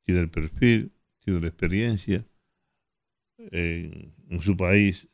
[0.05, 2.27] tiene el perfil, tiene la experiencia
[3.39, 5.09] en, en su país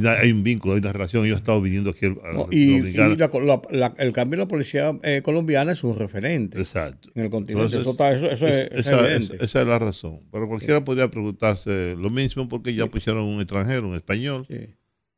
[0.00, 1.26] hay, un vínculo, hay una relación.
[1.26, 2.06] Yo he estado viniendo aquí
[2.50, 7.10] y, el cambio de la policía eh, colombiana es un referente Exacto.
[7.14, 7.76] en el continente.
[7.78, 9.44] eso, es, evidente.
[9.44, 10.20] esa es la razón.
[10.30, 14.46] Pero cualquiera podría preguntarse lo mismo porque ya pusieron un extranjero, un español.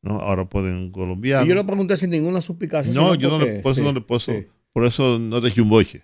[0.02, 0.20] ¿no?
[0.20, 1.46] Ahora pueden un colombiano.
[1.46, 2.92] Y yo le pregunté sin ninguna suspicacia.
[2.92, 4.20] No, yo no le, por eso no le puedo.
[4.72, 6.02] Por eso no te eché un boche.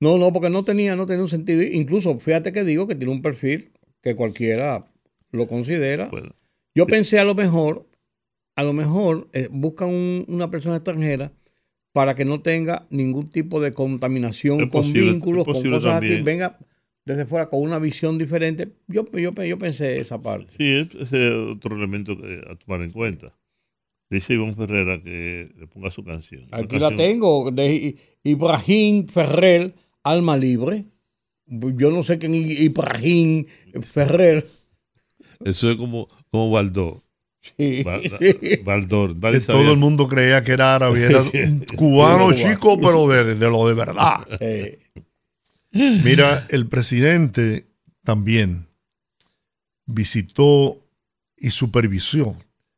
[0.00, 1.62] No, no, porque no tenía, no tenía un sentido.
[1.62, 4.86] Incluso, fíjate que digo que tiene un perfil que cualquiera
[5.30, 6.10] lo considera.
[6.74, 7.87] yo pensé a lo mejor
[8.58, 11.30] a lo mejor eh, buscan una persona extranjera
[11.92, 16.58] para que no tenga ningún tipo de contaminación con vínculos, con cosas así, venga
[17.04, 18.72] desde fuera con una visión diferente.
[18.88, 20.54] Yo, yo, yo pensé esa parte.
[20.58, 22.18] Sí, ese es otro elemento
[22.50, 23.32] a tomar en cuenta.
[24.10, 26.48] Dice Iván Ferrera que le ponga su canción.
[26.50, 27.94] Aquí la, tengo, de
[28.24, 30.84] Ibrahim Ferrer, Alma Libre.
[31.46, 33.44] Yo no sé quién es Ibrahim
[33.82, 34.44] Ferrer.
[35.44, 37.00] Eso es como, como Baldó.
[37.40, 37.82] Sí.
[38.64, 39.16] Baldor.
[39.32, 41.04] Que todo el mundo creía que era árabe.
[41.04, 44.26] Era un cubano chico, pero de, lo de verdad.
[45.72, 47.66] Mira, el presidente
[48.02, 48.66] también
[49.86, 50.78] visitó
[51.36, 52.36] y supervisó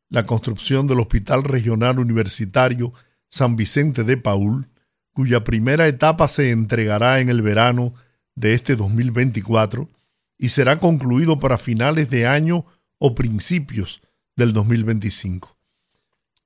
[0.09, 2.93] la construcción del Hospital Regional Universitario
[3.29, 4.67] San Vicente de Paul,
[5.13, 7.95] cuya primera etapa se entregará en el verano
[8.35, 9.89] de este 2024
[10.37, 12.65] y será concluido para finales de año
[12.99, 14.03] o principios
[14.37, 15.57] del 2025.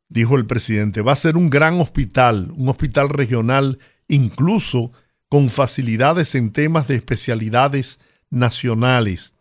[0.09, 4.92] Dijo el presidente, va a ser un gran hospital, un hospital regional, incluso
[5.29, 9.35] con facilidades en temas de especialidades nacionales,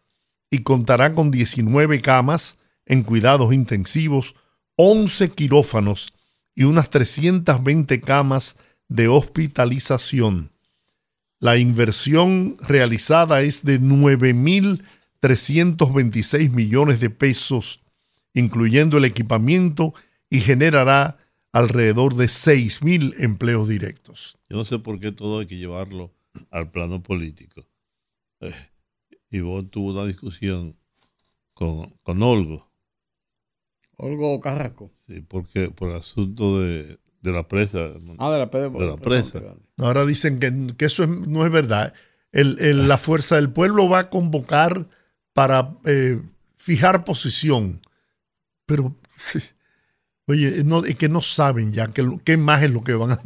[0.49, 4.35] y contará con 19 camas en cuidados intensivos,
[4.75, 6.13] 11 quirófanos
[6.55, 8.55] y unas 320 camas
[8.87, 10.51] de hospitalización.
[11.39, 17.82] La inversión realizada es de 9.326 millones de pesos
[18.33, 19.93] incluyendo el equipamiento,
[20.29, 21.17] y generará
[21.51, 24.39] alrededor de 6.000 empleos directos.
[24.49, 26.11] Yo no sé por qué todo hay que llevarlo
[26.49, 27.67] al plano político.
[28.39, 28.51] Eh,
[29.29, 30.75] Ivonne tuvo una discusión
[31.53, 32.67] con, con Olgo.
[33.97, 34.91] Olgo Carrasco.
[35.07, 37.91] Sí, porque por el asunto de, la presa.
[38.17, 39.41] Ah, de la, de la presa.
[39.77, 41.93] Ahora dicen que, eso no es verdad.
[42.31, 44.87] El, la fuerza del pueblo va a convocar
[45.33, 46.19] para eh,
[46.57, 47.81] fijar posición
[48.65, 48.95] pero,
[50.27, 53.19] oye, no, es que no saben ya qué más es lo que van a,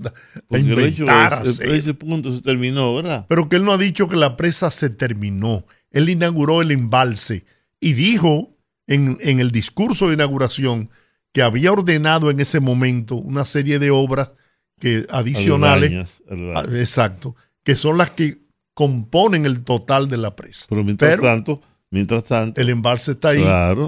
[0.58, 1.44] inventar.
[1.44, 3.26] ese punto se terminó, ¿verdad?
[3.30, 5.66] Pero que él no ha dicho que la presa se terminó.
[5.92, 7.46] Él inauguró el embalse
[7.80, 8.56] y dijo
[8.88, 10.90] en, en el discurso de inauguración
[11.32, 14.32] que había ordenado en ese momento una serie de obras
[14.80, 16.22] que adicionales,
[16.56, 18.40] ah, exacto, que son las que
[18.74, 20.68] componen el total de la presa.
[20.70, 23.44] Pero mientras tanto, Mientras tanto, el embalse está ahí,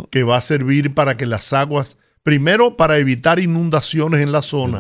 [0.10, 4.80] que va a servir para que las aguas, primero para evitar inundaciones en la zona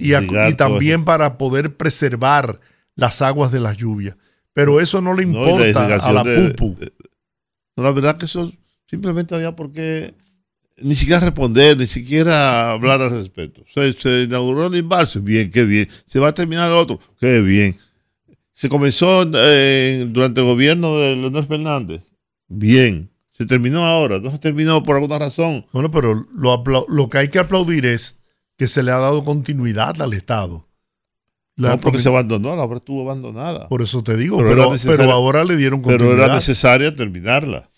[0.00, 0.12] y,
[0.54, 2.60] también para poder preservar
[2.94, 4.16] las aguas de las lluvias.
[4.52, 6.76] Pero eso no le importa a la pupu.
[7.76, 8.52] la verdad que eso
[8.86, 10.14] simplemente había por qué
[10.76, 13.64] ni siquiera responder, ni siquiera hablar al respecto.
[13.74, 15.88] Se, inauguró el embalse, bien, qué bien.
[16.06, 17.76] Se va a terminar el otro, qué bien.
[18.52, 22.11] Se comenzó eh, durante el gobierno de Leonel Fernández
[22.58, 23.10] bien.
[23.36, 25.66] Se terminó ahora, no se terminó por alguna razón.
[25.72, 28.20] Bueno, pero lo, lo que hay que aplaudir es
[28.56, 30.68] que se le ha dado continuidad al Estado.
[31.56, 33.68] no, porque, se abandonó, la obra estuvo abandonada.
[33.68, 36.12] Por eso te digo, pero, pero, ahora le dieron continuidad.
[36.12, 37.70] Pero era necesaria terminarla.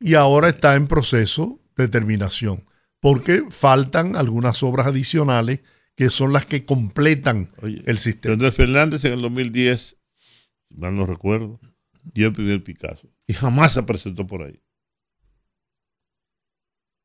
[0.00, 2.64] Y ahora está en proceso de terminación,
[2.98, 5.60] porque faltan algunas obras adicionales
[5.94, 8.32] que son las que completan el sistema.
[8.32, 9.96] Andrés Fernández en el 2010,
[10.70, 11.60] mal no recuerdo,
[12.12, 14.62] dio el primer Picasso y jamás se presentó por ahí.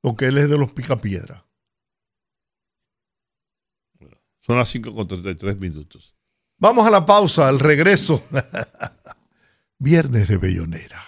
[0.02, 1.44] Porque él es de los picapiedras.
[4.40, 6.16] Son las 5 con 33 minutos.
[6.58, 8.24] Vamos a la pausa, al regreso.
[9.80, 11.02] Viernes de Bellonera.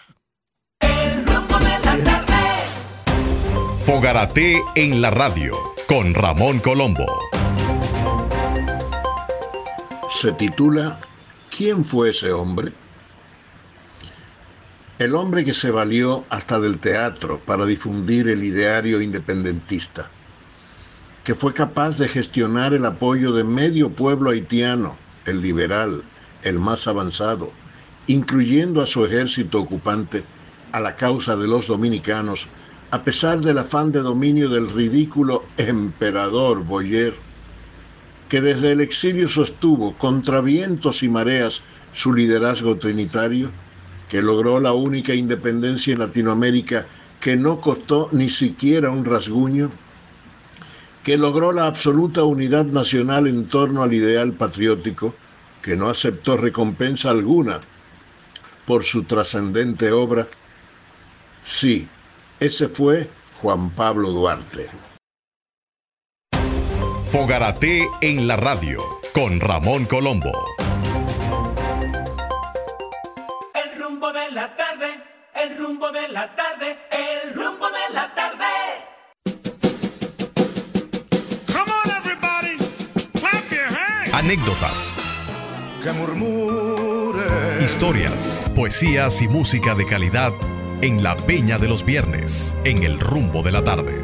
[3.86, 7.08] Fogarate en la radio con Ramón Colombo.
[10.22, 11.00] Se titula
[11.50, 12.74] ¿Quién fue ese hombre?
[15.00, 20.10] El hombre que se valió hasta del teatro para difundir el ideario independentista,
[21.24, 24.94] que fue capaz de gestionar el apoyo de medio pueblo haitiano,
[25.26, 26.04] el liberal,
[26.44, 27.50] el más avanzado,
[28.08, 30.22] incluyendo a su ejército ocupante,
[30.74, 32.48] a la causa de los dominicanos,
[32.92, 37.14] a pesar del afán de dominio del ridículo emperador Boyer,
[38.28, 41.62] que desde el exilio sostuvo contra vientos y mareas
[41.94, 43.50] su liderazgo trinitario,
[44.10, 46.86] que logró la única independencia en Latinoamérica
[47.22, 49.72] que no costó ni siquiera un rasguño,
[51.04, 55.14] que logró la absoluta unidad nacional en torno al ideal patriótico,
[55.62, 57.62] que no aceptó recompensa alguna
[58.66, 60.28] por su trascendente obra.
[61.44, 61.88] Sí,
[62.40, 63.10] ese fue
[63.42, 64.68] Juan Pablo Duarte.
[67.12, 70.59] Fogarate en la radio con Ramón Colombo.
[76.20, 78.46] La tarde, el rumbo de la tarde.
[81.48, 82.58] Come on, everybody,
[83.14, 84.14] clap your hands.
[84.14, 84.94] Anécdotas,
[85.82, 87.64] Que murmure.
[87.64, 90.34] historias, poesías y música de calidad
[90.82, 94.04] en la Peña de los Viernes, en el rumbo de la tarde.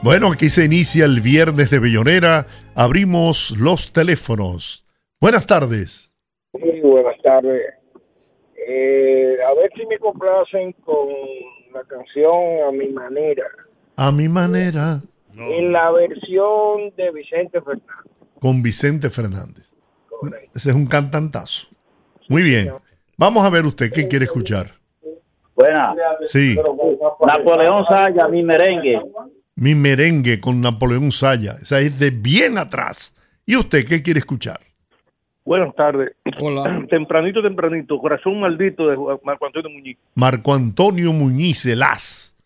[0.00, 2.46] Bueno, aquí se inicia el viernes de Bellonera.
[2.74, 4.87] Abrimos los teléfonos.
[5.20, 6.14] Buenas tardes.
[6.52, 7.62] Sí, buenas tardes.
[8.68, 11.08] Eh, a ver si me complacen con
[11.72, 12.34] la canción
[12.68, 13.44] A mi manera,
[13.96, 15.00] A mi manera,
[15.32, 17.86] No, en la versión de Vicente Fernández.
[18.40, 19.72] con Vicente Fernández.
[20.08, 20.50] Correcto.
[20.54, 21.68] Ese es un cantantazo.
[22.28, 22.72] Muy bien.
[23.16, 24.66] Vamos a ver usted qué quiere escuchar.
[25.54, 25.94] Buena.
[26.24, 26.56] Sí,
[27.26, 29.00] Napoleón Saya, mi merengue.
[29.56, 31.56] mi merengue con Napoleón Saya.
[31.60, 33.14] Esa es de bien atrás.
[33.46, 34.60] ¿Y usted qué quiere escuchar?
[35.48, 36.12] Buenas tardes.
[36.38, 36.84] Hola.
[36.90, 37.98] Tempranito, tempranito.
[37.98, 39.96] Corazón maldito de Juan- Marco Antonio Muñiz.
[40.14, 42.36] Marco Antonio Muñiz Las.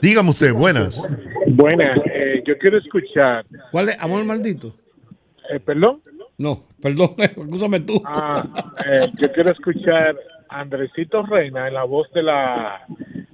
[0.00, 1.02] Dígame usted, buenas.
[1.48, 1.98] Buenas.
[2.14, 3.44] eh, yo quiero escuchar.
[3.72, 4.00] ¿Cuál es?
[4.00, 4.72] Amor maldito.
[5.52, 6.00] eh, ¿Perdón?
[6.36, 8.00] No, perdón, escúchame tú.
[8.06, 8.42] Ah,
[8.86, 10.14] eh, yo quiero escuchar
[10.48, 12.80] a Andresito Reina en la voz de la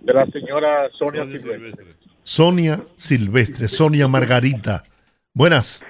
[0.00, 1.85] de la señora Sonia Silvestre.
[2.22, 4.83] Sonia Silvestre, Sonia Margarita.
[5.35, 5.85] Buenas.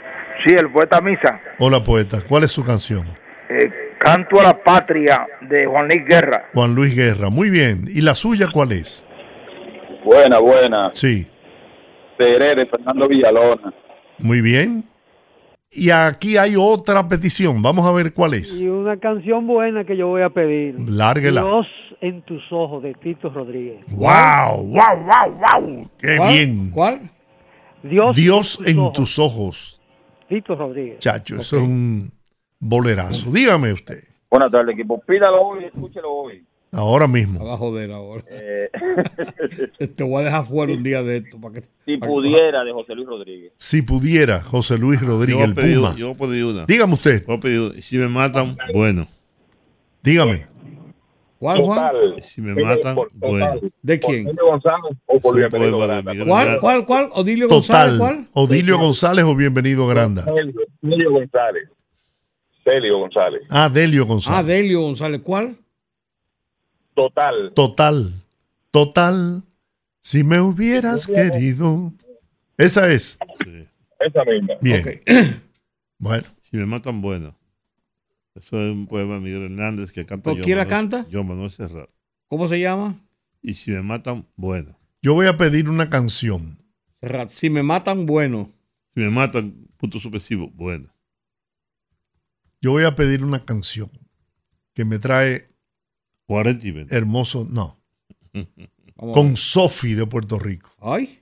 [0.44, 1.40] Sí, el poeta Misa.
[1.58, 2.18] Hola, poeta.
[2.28, 3.06] ¿Cuál es su canción?
[3.48, 6.50] Eh, Canto a la patria de Juan Luis Guerra.
[6.52, 7.30] Juan Luis Guerra.
[7.30, 7.84] Muy bien.
[7.88, 9.08] ¿Y la suya cuál es?
[10.04, 10.90] Buena, buena.
[10.92, 11.26] Sí.
[12.18, 13.72] Seré de Fernando Villalona.
[14.18, 14.84] Muy bien.
[15.70, 17.62] Y aquí hay otra petición.
[17.62, 18.60] Vamos a ver cuál es.
[18.60, 20.74] Y una canción buena que yo voy a pedir.
[20.86, 21.40] Lárguela.
[21.42, 21.66] Dios
[22.02, 23.78] en tus ojos de Tito Rodríguez.
[23.88, 24.66] ¡Wow!
[24.66, 25.06] ¡Wow!
[25.06, 25.62] ¡Wow!
[25.62, 25.90] ¡Wow!
[25.98, 26.28] ¡Qué ¿Cuál?
[26.32, 26.70] bien!
[26.70, 27.00] ¿Cuál?
[27.82, 29.73] Dios, Dios en ojos, tus ojos.
[30.28, 30.98] Tito Rodríguez.
[30.98, 32.12] Chacho, eso es un
[32.58, 33.30] bolerazo.
[33.30, 34.02] Dígame usted.
[34.30, 35.00] Buenas tardes, equipo.
[35.06, 36.44] Pídalo hoy, escúchelo hoy.
[36.72, 37.44] Ahora mismo.
[37.44, 38.24] Va a joder ahora.
[38.28, 38.68] Eh,
[39.94, 41.40] Te voy a dejar fuera un día de esto.
[41.40, 43.52] Para que, si para que- pudiera, de José Luis Rodríguez.
[43.58, 45.94] Si pudiera, José Luis yo Rodríguez, a pedir, Puma.
[45.96, 46.64] yo pedir una.
[46.66, 47.24] Dígame usted.
[47.40, 47.80] Pedir una.
[47.80, 49.06] Si me matan, bueno.
[50.02, 50.46] Dígame.
[51.44, 51.92] ¿Cuál, Juan?
[52.22, 53.60] Si me matan, bueno.
[53.82, 54.24] ¿De quién?
[54.34, 57.08] González o ¿Cuál, cuál, cuál?
[57.12, 57.98] ¿Odilio González?
[57.98, 58.28] ¿Cuál?
[58.32, 60.24] Odilio González o Bienvenido Granda.
[60.24, 61.68] Celio González.
[62.64, 63.42] Celio González.
[63.50, 64.46] Ah, Delio Ah, González.
[64.46, 65.20] Delio González.
[65.22, 65.58] ¿Cuál?
[66.94, 67.52] Total.
[67.54, 68.10] Total.
[68.70, 69.42] Total.
[70.00, 71.92] Si me hubieras querido.
[72.56, 73.18] Esa es.
[73.44, 73.68] Sí.
[74.00, 74.54] Esa misma.
[74.62, 74.82] Bien.
[75.98, 76.24] Bueno.
[76.40, 77.34] Si me matan, bueno.
[78.34, 80.44] Eso es un poema de Miguel Hernández que canta ¿Por yo.
[80.44, 81.08] quién la Manuel- canta?
[81.10, 81.88] Yo, Manuel Serrat.
[82.28, 82.96] ¿Cómo se llama?
[83.42, 84.76] Y si me matan, bueno.
[85.02, 86.58] Yo voy a pedir una canción.
[87.00, 87.30] Serrat.
[87.30, 88.50] Si me matan, bueno.
[88.94, 90.92] Si me matan, punto suspensivo, bueno.
[92.60, 93.90] Yo voy a pedir una canción
[94.72, 95.46] que me trae
[96.26, 96.96] 40 y 20.
[96.96, 97.46] hermoso.
[97.48, 97.78] No.
[98.96, 99.36] Con.
[99.36, 100.74] Sofi de Puerto Rico.
[100.80, 101.20] Ay.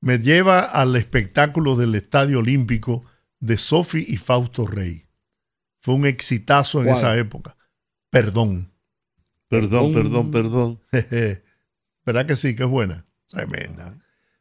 [0.00, 3.04] Me lleva al espectáculo del Estadio Olímpico
[3.38, 5.06] de Sofi y Fausto Rey.
[5.80, 6.96] Fue un exitazo en ¿Cuál?
[6.96, 7.56] esa época.
[8.10, 8.70] Perdón.
[9.48, 10.30] Perdón, Perdón.
[10.30, 11.42] perdón, perdón.
[12.06, 12.54] ¿Verdad que sí?
[12.54, 13.06] Que es buena.
[13.26, 13.98] Tremenda.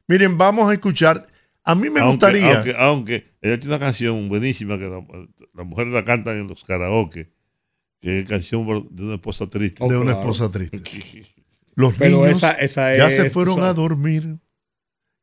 [0.07, 1.25] Miren, vamos a escuchar.
[1.63, 2.53] A mí me aunque, gustaría.
[2.55, 5.05] Aunque, aunque ella tiene una canción buenísima que la-
[5.53, 7.31] las mujeres la cantan en los karaoke,
[7.99, 9.83] que es canción de una esposa triste.
[9.87, 10.19] de Oh, una claro.
[10.19, 10.81] esposa triste.
[11.75, 14.39] Los Pero niños esa, esa ya se fueron a dormir.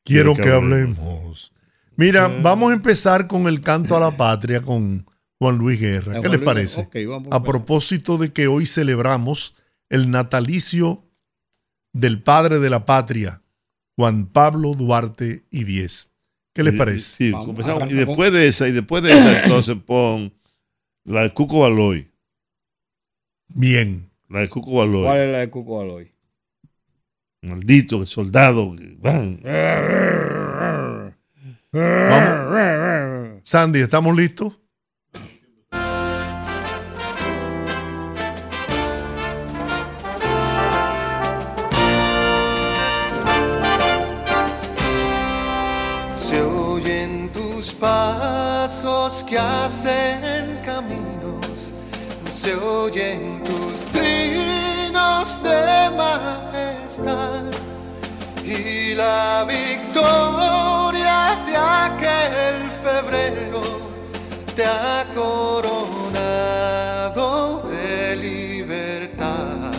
[0.05, 1.53] Quiero que, hablemos.
[1.97, 2.41] Mira, Eh.
[2.43, 5.05] vamos a empezar con el canto a la patria con
[5.39, 6.15] Juan Luis Guerra.
[6.15, 7.07] ¿Qué Juan les Luis- parece?
[7.07, 9.55] vamos A propósito de que hoy celebramos
[9.91, 11.05] el natalicio
[11.93, 13.43] del padre de la patria,
[13.97, 16.13] Juan Pablo Duarte y Diez.
[16.55, 17.17] ¿Qué les parece?
[17.17, 20.33] Sí, Vamos, y después de esa, y después de esa, entonces pon
[21.05, 22.11] la de Cuco Baloy.
[23.49, 24.11] Bien.
[24.29, 25.05] La de Cuco Baloy.
[25.05, 26.01] ¿Cuál es la de Cuco?
[27.43, 28.75] Maldito, el soldado.
[28.99, 29.41] van.
[31.73, 33.41] Vamos.
[33.45, 34.55] Sandy, ¿estamos listos?
[58.45, 63.61] Y la victoria de aquel febrero
[64.55, 66.45] te ha coronado
[67.69, 69.73] de libertad.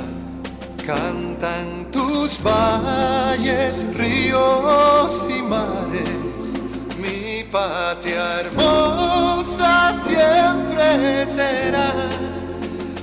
[0.86, 6.54] Cantan tus valles, ríos y mares,
[7.00, 11.92] mi patria hermosa siempre será.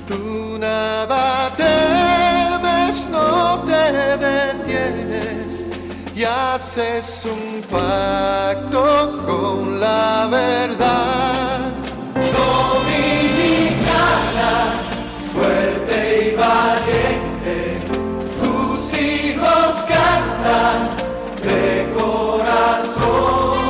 [0.07, 2.14] Tú nada te
[6.15, 11.73] y haces un pacto con la verdad.
[12.37, 13.73] Dominicana,
[15.33, 17.57] fuerte y valiente,
[18.41, 20.77] tus hijos cantan
[21.43, 23.64] de corazón.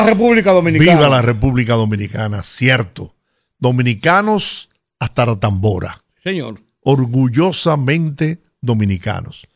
[0.00, 0.98] La República Dominicana!
[0.98, 3.14] Viva la República Dominicana, cierto.
[3.58, 6.04] Dominicanos hasta la tambora.
[6.22, 6.60] Señor.
[6.80, 9.46] Orgullosamente dominicanos.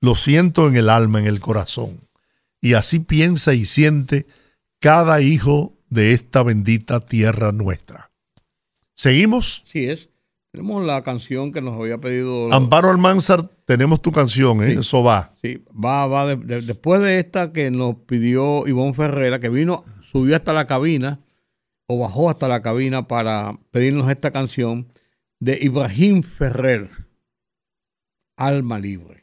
[0.00, 2.00] Lo siento en el alma, en el corazón.
[2.60, 4.26] Y así piensa y siente
[4.80, 8.10] cada hijo de esta bendita tierra nuestra.
[8.94, 9.62] ¿Seguimos?
[9.64, 10.08] Sí es.
[10.52, 12.52] Tenemos la canción que nos había pedido.
[12.52, 14.74] Amparo Almanzar, tenemos tu canción, ¿eh?
[14.74, 15.32] Eso va.
[15.42, 16.26] Sí, va, va.
[16.26, 20.66] de- de- después de esta que nos pidió Ivonne Ferrera, que vino, subió hasta la
[20.66, 21.20] cabina,
[21.86, 24.92] o bajó hasta la cabina para pedirnos esta canción
[25.40, 26.90] de Ibrahim Ferrer,
[28.36, 29.21] Alma Libre.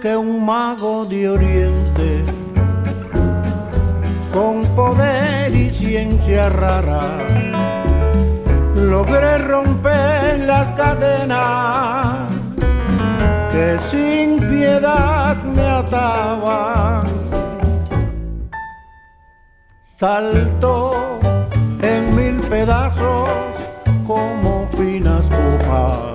[0.00, 2.24] Que un mago de oriente,
[4.32, 7.02] con poder y ciencia rara,
[8.74, 12.30] logré romper las cadenas
[13.52, 17.06] que sin piedad me ataban.
[19.98, 21.18] Saltó
[21.82, 23.28] en mil pedazos
[24.06, 26.09] como finas copas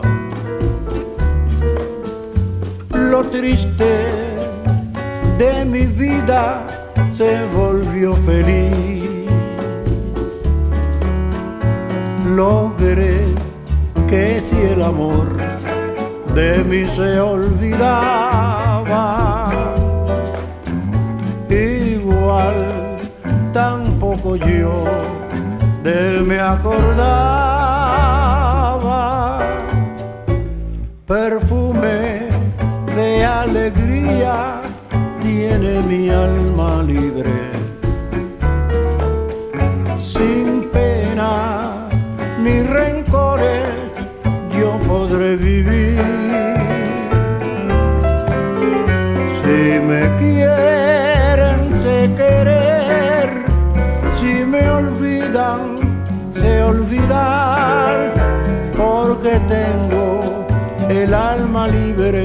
[3.11, 4.07] lo triste
[5.37, 6.65] de mi vida
[7.15, 9.29] se volvió feliz.
[12.35, 13.25] Logré
[14.09, 15.37] que si el amor
[16.33, 18.63] de mí se olvidaba,
[21.49, 22.67] igual
[23.53, 24.83] tampoco yo
[25.83, 27.45] de él me acordaba.
[31.05, 32.14] Perfume
[33.25, 34.61] alegría
[35.21, 37.33] tiene mi alma libre.
[39.99, 41.87] Sin pena
[42.43, 43.69] ni rencores
[44.57, 46.01] yo podré vivir.
[49.41, 53.29] Si me quieren, sé querer.
[54.19, 55.61] Si me olvidan,
[56.35, 58.13] sé olvidar.
[58.77, 60.45] Porque tengo
[60.89, 62.24] el alma libre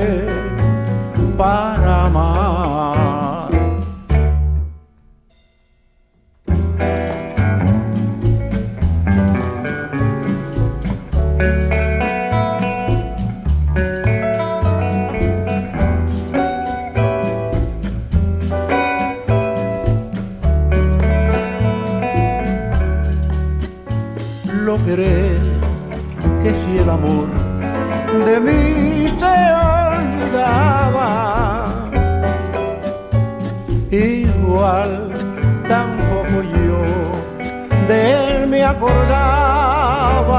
[38.81, 40.35] acordaba.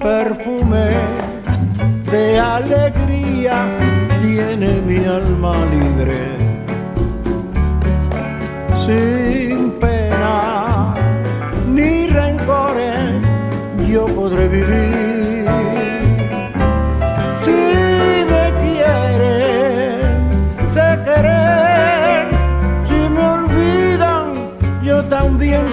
[0.00, 0.90] Perfume
[2.10, 3.64] de alegría
[4.20, 6.33] tiene mi alma libre.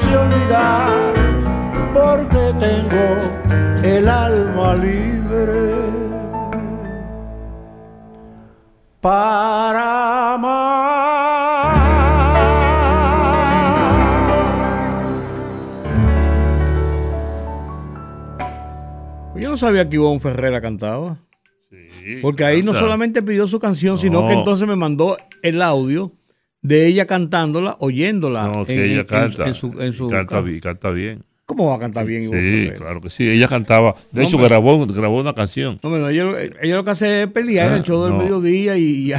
[0.01, 1.13] Sé olvidar.
[1.93, 3.05] Porque tengo
[3.83, 5.81] el alma libre.
[9.01, 10.37] Para
[19.35, 21.17] Yo no sabía que Ivonne Ferrera cantaba.
[22.21, 24.27] Porque ahí no solamente pidió su canción, sino No.
[24.27, 26.11] que entonces me mandó el audio
[26.61, 28.47] de ella cantándola, oyéndola.
[28.47, 29.47] No, en- que ella en- canta.
[29.47, 31.23] en su- en su y canta, ca- bien, canta bien.
[31.45, 33.29] ¿Cómo va a cantar bien Ivonne Sí, claro que sí.
[33.29, 33.95] Ella cantaba.
[34.11, 35.79] De No, hecho, grabó, grabó una canción.
[35.83, 38.13] No, bueno, ella, lo- ella lo que hace es pelear en Ah, el show del
[38.13, 38.19] no.
[38.19, 39.15] mediodía y, y- y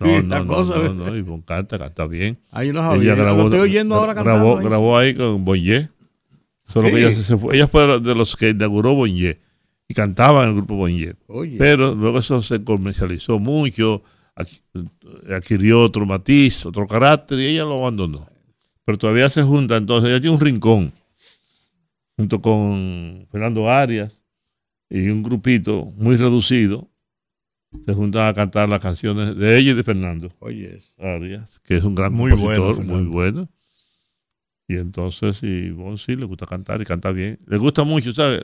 [0.00, 0.78] No, la no, no, cosa.
[0.78, 2.38] no, no, Ivonne canta, canta bien.
[2.50, 3.14] Ah, yo no sabía.
[3.14, 4.64] Lo estoy oyendo ahora cantando grabó, ahí.
[4.64, 5.90] grabó ahí con Bonje.
[6.66, 7.02] Solo que Sí.
[7.04, 9.38] ella, se- fue- ella fue de los que inauguró Bonje
[9.86, 11.14] y cantaba en el grupo Bonje.
[11.58, 14.02] Pero luego eso se comercializó mucho,
[15.30, 18.26] adquirió otro matiz, otro carácter y ella lo abandonó.
[18.84, 20.92] Pero todavía se junta, entonces ella tiene un rincón
[22.16, 24.16] junto con Fernando Arias
[24.88, 26.88] y un grupito muy reducido.
[27.84, 30.32] Se juntan a cantar las canciones de ella y de Fernando.
[30.38, 30.78] Oye.
[30.98, 33.48] Arias, que es un gran Muy compositor, bueno, muy bueno.
[34.68, 37.38] Y entonces, y bueno, sí, le gusta cantar y canta bien.
[37.46, 38.42] Le gusta mucho, ¿sabes?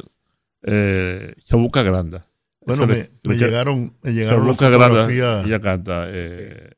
[0.62, 2.26] Eh, Chabuca Granda.
[2.66, 5.46] Bueno, me, llegaron, me llegaron las fotografías.
[5.46, 6.70] ella canta eh,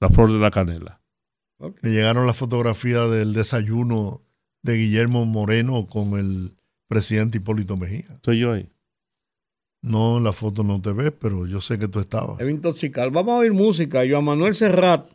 [0.00, 1.00] La Flor de la Canela.
[1.58, 4.22] Me llegaron las fotografías del desayuno
[4.62, 6.56] de Guillermo Moreno con el
[6.88, 8.06] presidente Hipólito Mejía.
[8.14, 8.68] Estoy yo ahí.
[9.80, 12.38] No, en la foto no te ves, pero yo sé que tú estabas.
[12.38, 13.10] Debe intoxicar.
[13.10, 14.02] Vamos a oír música.
[14.08, 15.06] Joan Manuel Serrat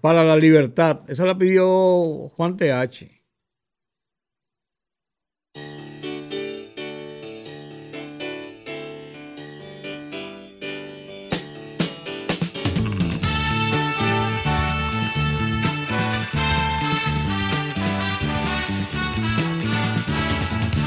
[0.00, 1.00] para la libertad.
[1.08, 3.13] Esa la pidió Juan TH.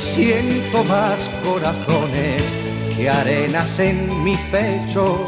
[0.00, 2.56] Siento más corazones
[2.96, 5.26] que arenas en mi pecho.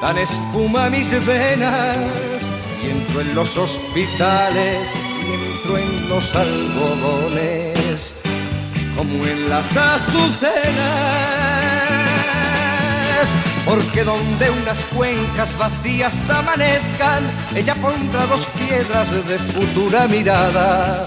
[0.00, 2.50] Dan espuma mis venas
[2.82, 4.88] y entro en los hospitales
[5.20, 8.14] y entro en los algodones
[8.96, 10.62] como en las azucenas.
[13.66, 21.06] Porque donde unas cuencas vacías amanezcan, ella pondrá dos piedras de futura mirada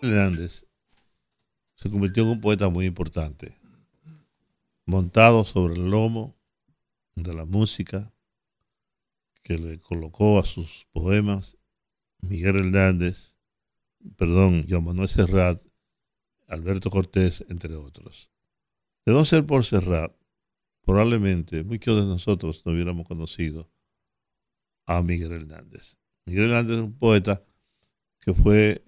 [0.00, 0.66] Hernández
[1.74, 3.56] se convirtió en un poeta muy importante,
[4.86, 6.36] montado sobre el lomo
[7.16, 8.12] de la música
[9.42, 11.56] que le colocó a sus poemas
[12.20, 13.34] Miguel Hernández,
[14.16, 15.60] perdón, Juan Manuel Serrat,
[16.46, 18.30] Alberto Cortés, entre otros.
[19.04, 20.14] De no ser por Serrat,
[20.84, 23.73] probablemente muchos de nosotros no hubiéramos conocido
[24.86, 25.96] a Miguel Hernández.
[26.26, 27.42] Miguel Hernández es un poeta
[28.20, 28.82] que fue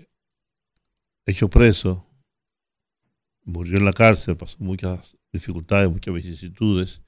[1.27, 2.07] hecho preso,
[3.45, 7.03] murió en la cárcel, pasó muchas dificultades, muchas vicisitudes.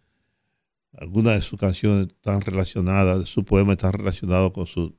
[0.92, 4.98] Algunas de sus canciones están relacionadas, de su poema están relacionados con su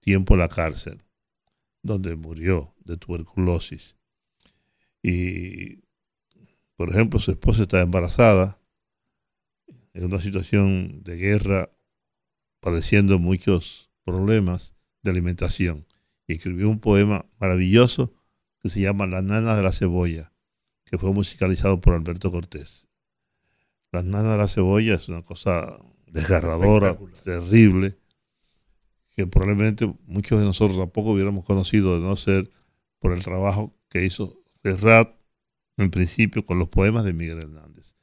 [0.00, 1.02] tiempo en la cárcel,
[1.82, 3.96] donde murió de tuberculosis.
[5.02, 5.82] Y,
[6.76, 8.60] por ejemplo, su esposa está embarazada,
[9.94, 11.70] en una situación de guerra,
[12.60, 15.86] padeciendo muchos problemas de alimentación.
[16.26, 18.12] Y escribió un poema maravilloso
[18.60, 20.32] que se llama Las nanas de la cebolla,
[20.84, 22.86] que fue musicalizado por Alberto Cortés.
[23.92, 25.76] Las nanas de la cebolla es una cosa
[26.06, 27.96] desgarradora, terrible,
[29.12, 32.50] que probablemente muchos de nosotros tampoco hubiéramos conocido de no ser
[32.98, 35.16] por el trabajo que hizo Serrat
[35.76, 37.94] en principio con los poemas de Miguel Hernández.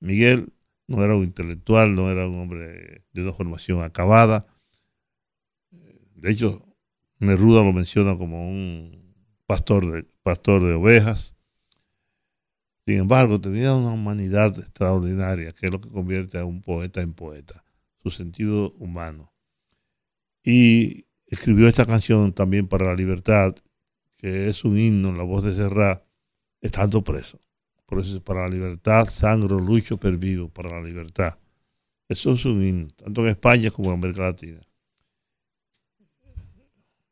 [0.00, 0.52] Miguel
[0.92, 4.46] no era un intelectual, no era un hombre de una formación acabada.
[6.14, 6.64] De hecho,
[7.18, 9.14] Neruda lo menciona como un
[9.46, 11.34] pastor de, pastor de ovejas.
[12.86, 17.14] Sin embargo, tenía una humanidad extraordinaria, que es lo que convierte a un poeta en
[17.14, 17.64] poeta,
[18.02, 19.32] su sentido humano.
[20.44, 23.54] Y escribió esta canción también para la libertad,
[24.18, 26.04] que es un himno en la voz de Serrat,
[26.60, 27.40] estando preso.
[27.92, 31.38] Por eso es para la libertad, sangro, lucho, per vivo, para la libertad.
[32.08, 34.62] Eso es un himno, tanto en España como en América Latina.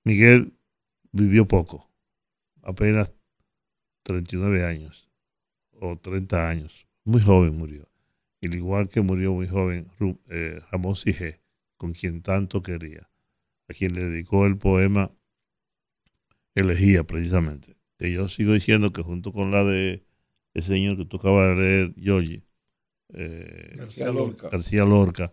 [0.04, 0.54] Miguel
[1.12, 1.90] vivió poco,
[2.62, 3.12] apenas
[4.04, 5.10] 39 años
[5.72, 6.86] o 30 años.
[7.04, 7.86] Muy joven murió.
[8.42, 9.86] Al igual que murió muy joven
[10.30, 11.42] eh, Ramón Sige,
[11.76, 13.10] con quien tanto quería,
[13.68, 15.10] a quien le dedicó el poema
[16.54, 17.76] Elegía precisamente.
[17.98, 20.08] Que yo sigo diciendo que junto con la de
[20.54, 22.42] ese señor que tú acabas de leer, Giorgi,
[23.12, 24.48] eh, García Lorca.
[24.48, 25.32] García Lorca,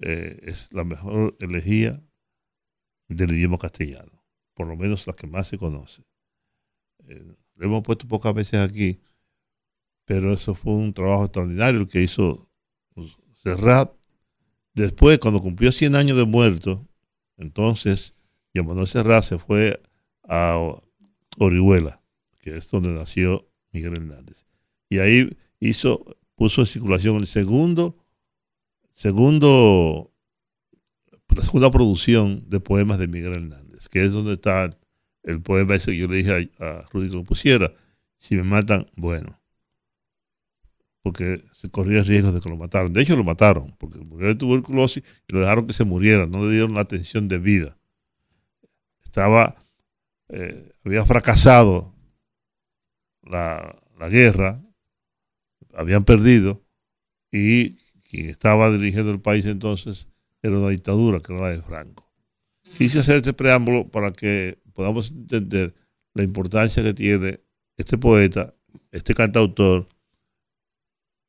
[0.00, 2.02] eh, es la mejor elegía
[3.08, 4.24] del idioma castellano,
[4.54, 6.02] por lo menos la que más se conoce.
[7.06, 9.00] Eh, lo hemos puesto pocas veces aquí,
[10.04, 12.48] pero eso fue un trabajo extraordinario el que hizo
[13.42, 13.92] Serrat.
[14.74, 16.86] Después, cuando cumplió 100 años de muerto,
[17.36, 18.14] entonces
[18.54, 19.80] Juan Manuel Serrat se fue
[20.24, 20.60] a
[21.38, 22.00] Orihuela,
[22.38, 24.44] que es donde nació Miguel Hernández.
[24.88, 26.04] Y ahí hizo,
[26.34, 27.96] puso en circulación el segundo,
[28.94, 30.12] segundo,
[31.28, 34.70] la segunda producción de poemas de Miguel Hernández, que es donde está
[35.22, 37.70] el poema ese que yo le dije a, a Rudy que lo pusiera.
[38.18, 39.38] Si me matan, bueno.
[41.02, 42.92] Porque se corría riesgo de que lo mataran.
[42.92, 46.26] De hecho, lo mataron, porque murió de tuberculosis y lo dejaron que se muriera.
[46.26, 47.78] No le dieron la atención debida.
[49.04, 49.56] Estaba,
[50.28, 51.94] eh, había fracasado
[53.28, 54.62] la, guerra,
[55.74, 56.62] habían perdido
[57.30, 57.72] y
[58.08, 60.06] quien estaba dirigiendo el país entonces
[60.42, 62.10] era una dictadura que era la de Franco.
[62.76, 65.74] Quise hacer este preámbulo para que podamos entender
[66.14, 67.40] la importancia que tiene
[67.76, 68.54] este poeta,
[68.92, 69.88] este cantautor,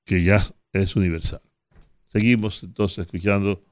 [0.06, 0.43] que ya
[0.74, 1.41] es universal.
[2.08, 3.64] Seguimos entonces escuchando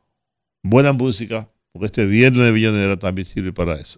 [0.64, 3.98] buena música, porque este viernes de Villanera también sirve para eso.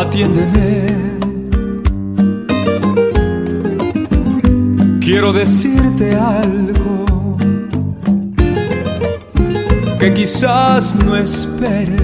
[0.00, 0.94] Atiéndeme.
[5.00, 7.36] Quiero decirte algo
[9.98, 11.98] que quizás no esperes.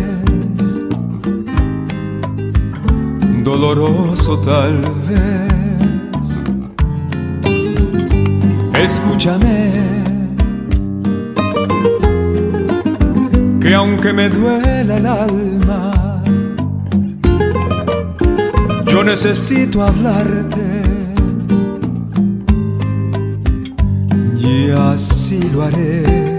[3.44, 6.42] Doloroso tal vez.
[8.74, 9.70] Escúchame.
[13.60, 16.03] Que aunque me duela el alma,
[19.04, 20.82] necesito hablarte.
[24.38, 26.38] Y así lo haré.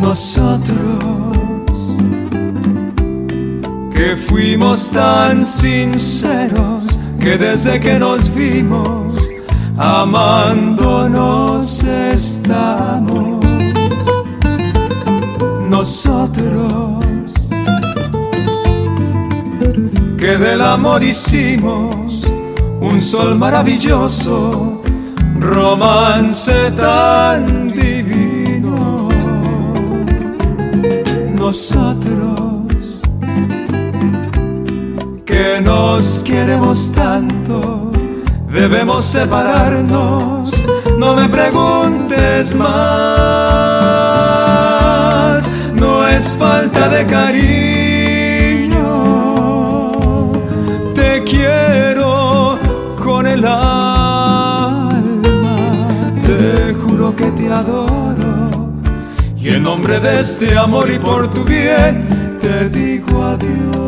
[0.00, 0.76] Nosotros
[3.92, 9.28] que fuimos tan sinceros que desde que nos vimos
[9.76, 13.44] amándonos estamos.
[15.68, 16.87] Nosotros
[20.28, 22.30] que del amor hicimos
[22.80, 24.82] un sol maravilloso,
[25.40, 29.08] romance tan divino.
[31.34, 33.00] Nosotros
[35.24, 37.90] que nos queremos tanto,
[38.52, 40.62] debemos separarnos.
[40.98, 42.68] No me preguntes más,
[45.74, 47.77] no es falta de cariño.
[59.40, 63.87] Y en nombre de este amor y por tu bien, te digo adiós.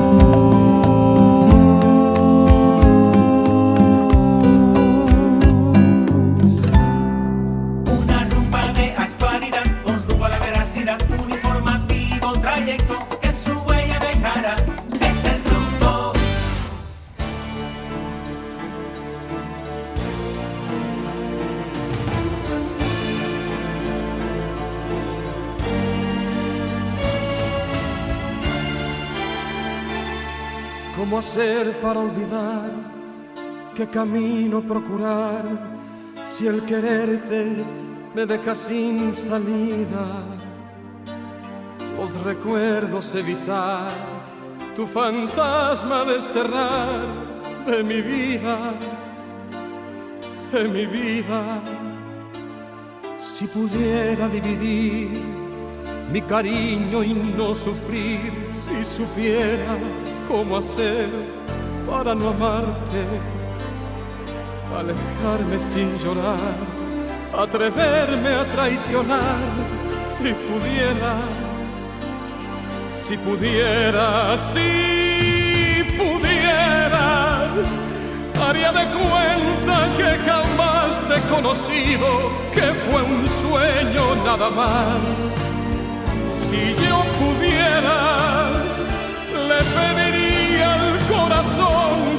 [31.41, 32.69] Hacer para olvidar?
[33.75, 35.43] ¿Qué camino procurar?
[36.27, 37.63] Si el quererte
[38.13, 40.23] me deja sin salida.
[41.97, 43.91] Los recuerdos evitar,
[44.75, 47.07] tu fantasma desterrar
[47.65, 48.73] de mi vida,
[50.51, 51.61] de mi vida.
[53.19, 55.21] Si pudiera dividir
[56.11, 59.77] mi cariño y no sufrir, si supiera
[60.31, 61.09] cómo hacer
[61.85, 63.03] para no amarte,
[64.79, 66.55] alejarme sin llorar,
[67.37, 69.41] atreverme a traicionar,
[70.17, 71.13] si pudiera,
[72.89, 77.49] si pudiera, si pudiera,
[78.47, 82.07] haría de cuenta que jamás te he conocido,
[82.53, 85.11] que fue un sueño nada más.
[86.29, 87.99] Si yo pudiera,
[89.49, 90.20] le pediría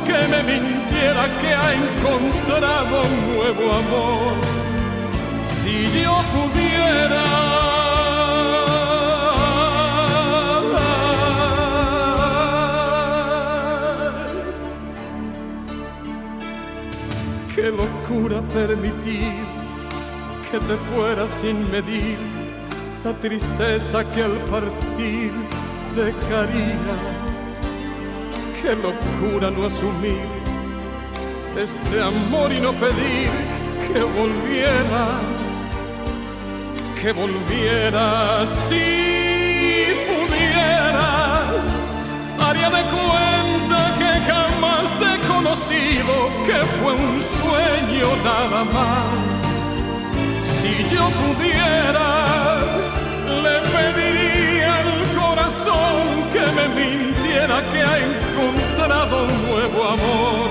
[0.02, 4.34] corazón que me mintiera que ha encontrado un nuevo amor.
[5.44, 7.22] Si yo pudiera.
[17.54, 19.44] Qué locura permitir
[20.50, 22.16] que te fueras sin medir
[23.04, 25.32] la tristeza que al partir
[25.94, 27.31] dejarías.
[28.62, 30.24] Qué locura no asumir
[31.58, 33.28] este amor y no pedir
[33.88, 35.22] que volvieras,
[37.00, 41.50] que volvieras si pudiera.
[42.38, 46.14] Haría de cuenta que jamás te he conocido,
[46.46, 49.42] que fue un sueño nada más.
[50.40, 52.31] Si yo pudiera,
[57.70, 60.50] que ha encontrado un nuevo amor.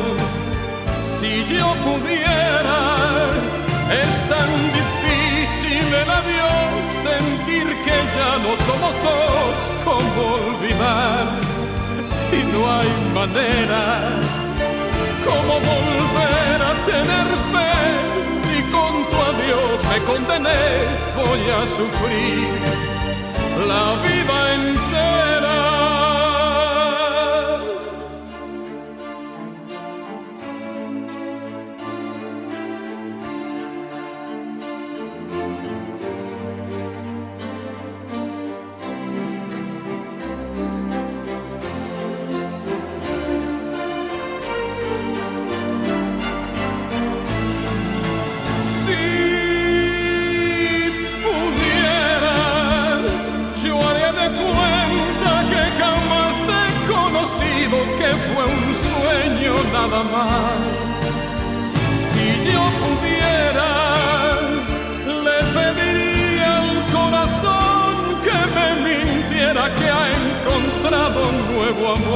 [1.20, 2.80] Si yo pudiera,
[4.04, 4.50] es tan
[4.80, 6.72] difícil el adiós,
[7.08, 9.56] sentir que ya no somos dos,
[9.86, 11.26] como olvidar.
[12.30, 13.84] Si no hay manera,
[15.28, 17.74] como volver a tener fe,
[18.44, 20.64] si con tu adiós me condené,
[21.18, 22.82] voy a sufrir
[23.68, 25.81] la vida entera.
[60.02, 60.10] Si
[62.52, 63.70] yo pudiera,
[65.26, 67.94] le pediría al corazón
[68.24, 72.11] que me mintiera que ha encontrado un nuevo amor.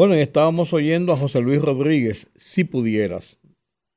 [0.00, 3.38] Bueno, y estábamos oyendo a José Luis Rodríguez, si pudieras.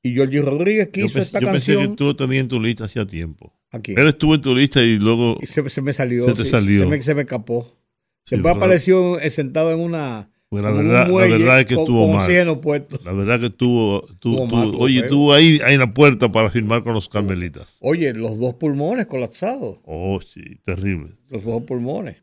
[0.02, 1.92] Y Georgie Rodríguez que Yo, hizo pens- esta yo pensé canción.
[1.92, 3.54] que tú lo tenías en tu lista hacía tiempo.
[3.72, 3.98] ¿A quién?
[3.98, 6.26] Él estuvo en tu lista y luego Y se, se me salió.
[6.26, 6.82] Se te sí, salió.
[6.84, 7.80] Se me, se me escapó.
[8.26, 10.30] Sí, Después apareció eh, sentado en una.
[10.50, 12.60] Pues la en un verdad, la muelle verdad es que con- estuvo con mal.
[12.60, 13.00] puesto.
[13.06, 14.06] La verdad que estuvo,
[14.52, 17.78] mal, oye, estuvo ahí, ahí en la puerta para firmar con los carmelitas.
[17.80, 19.80] Oye, los dos pulmones colapsados.
[19.86, 21.12] Oh, sí, terrible.
[21.30, 22.18] Los dos pulmones.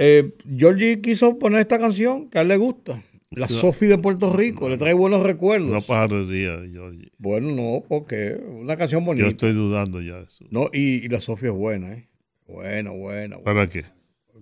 [0.00, 3.02] Eh, Georgie quiso poner esta canción que a él le gusta.
[3.30, 3.54] La Sí.
[3.54, 4.68] Sofi de Puerto Rico.
[4.68, 5.68] Le trae buenos recuerdos.
[5.70, 7.10] Una pajarería, Georgie.
[7.18, 9.24] Bueno, no, porque una canción bonita.
[9.26, 10.44] Yo estoy dudando ya de eso.
[10.50, 12.08] No, y, y la Sofía es buena, ¿eh?
[12.46, 13.36] Buena, buena.
[13.36, 13.44] buena.
[13.44, 13.84] ¿Para qué?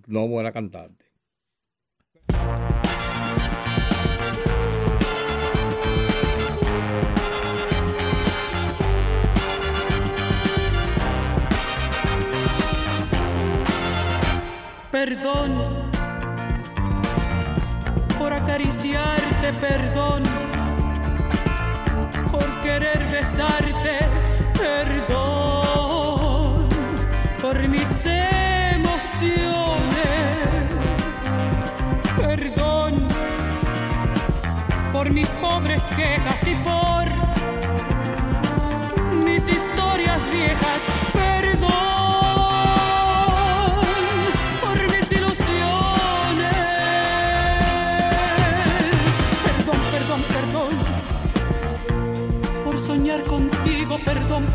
[0.07, 1.03] No, buena cantante.
[15.05, 15.51] Perdón
[18.17, 20.23] por acariciarte, perdón
[22.31, 23.99] por querer besarte,
[24.57, 25.47] perdón
[27.39, 28.97] por mis emociones,
[32.17, 33.07] perdón
[34.91, 37.05] por mis pobres quejas y por
[39.23, 40.81] mis historias viejas,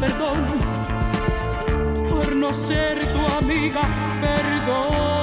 [0.02, 0.44] perdón.
[2.10, 3.82] Por no ser tu amiga,
[4.20, 5.21] perdón.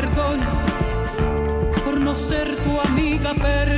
[0.00, 0.38] Perdón,
[1.84, 3.69] por no ser tu amiga, perdón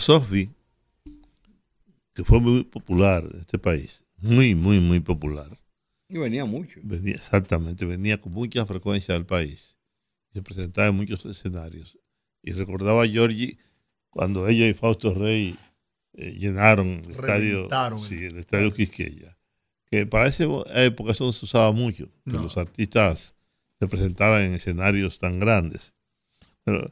[0.00, 0.48] La Sofi,
[2.14, 5.60] que fue muy popular en este país, muy, muy, muy popular.
[6.08, 6.80] Y venía mucho.
[6.82, 9.76] Venía, exactamente, venía con mucha frecuencia al país.
[10.32, 11.98] Se presentaba en muchos escenarios.
[12.42, 13.58] Y recordaba a Giorgi
[14.08, 15.54] cuando ella y Fausto Rey
[16.14, 17.68] eh, llenaron el estadio,
[18.02, 19.36] sí, el estadio Quisqueya.
[19.90, 20.44] Que para esa
[20.76, 22.44] época eso no se usaba mucho, que No.
[22.44, 23.34] los artistas
[23.78, 25.92] se presentaran en escenarios tan grandes.
[26.64, 26.90] Pero,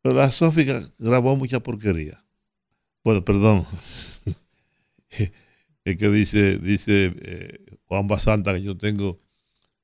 [0.00, 2.24] pero la Sófica grabó mucha porquería.
[3.02, 3.66] Bueno, perdón.
[5.84, 9.20] es que dice, dice eh, Juan Basanta que yo tengo,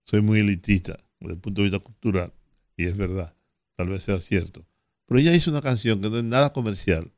[0.05, 2.33] soy muy elitista desde el punto de vista cultural,
[2.77, 3.35] y es verdad,
[3.77, 4.67] tal vez sea cierto.
[5.07, 7.13] Pero ella hizo una canción que no es nada comercial,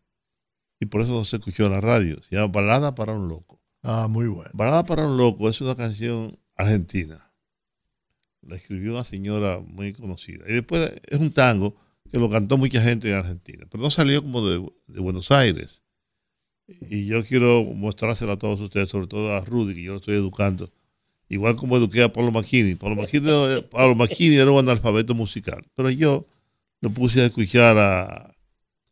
[0.80, 3.60] y por eso no se escuchó en la radio, se llama Balada para un Loco.
[3.82, 4.50] Ah, muy bueno.
[4.54, 7.32] Balada para un Loco es una canción argentina.
[8.42, 10.44] La escribió una señora muy conocida.
[10.48, 11.76] Y después es un tango
[12.10, 15.82] que lo cantó mucha gente en Argentina, pero no salió como de, de Buenos Aires.
[16.90, 20.14] Y yo quiero mostrársela a todos ustedes, sobre todo a Rudy, que yo lo estoy
[20.14, 20.70] educando.
[21.28, 22.74] Igual como eduqué a Pablo Macchini.
[22.74, 23.26] Pablo Macchini,
[23.70, 26.26] Pablo Macchini era un analfabeto musical, pero yo
[26.80, 28.34] lo puse a escuchar a,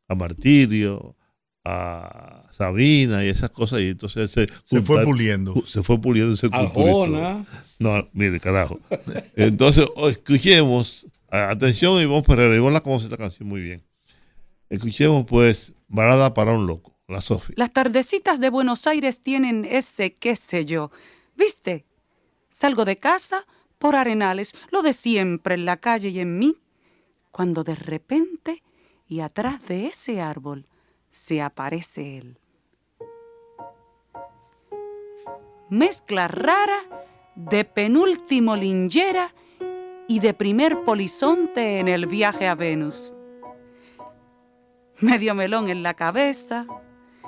[0.08, 1.16] a Martirio,
[1.64, 5.62] a Sabina y esas cosas, y entonces se, Se fue puliendo.
[5.66, 7.04] Se fue puliendo y se culturizó.
[7.04, 7.46] Arjona.
[7.78, 8.80] No, mire, carajo.
[9.34, 13.82] Entonces, escuchemos, atención, Ivonne Ferreira, Ivonne la conoce esta canción muy bien.
[14.70, 20.64] Escuchemos, pues, Balada para un Loco, Las tardecitas de Buenos Aires tienen ese qué sé
[20.64, 20.90] yo.
[21.36, 21.84] ¿Viste?
[22.50, 23.46] Salgo de casa
[23.78, 26.56] por arenales, lo de siempre en la calle y en mí,
[27.30, 28.62] cuando de repente
[29.06, 30.66] y atrás de ese árbol
[31.10, 32.38] se aparece él.
[35.68, 37.04] Mezcla rara
[37.36, 39.32] de penúltimo lingera
[40.08, 43.14] y de primer polizonte en el viaje a Venus.
[45.00, 46.66] Medio melón en la cabeza,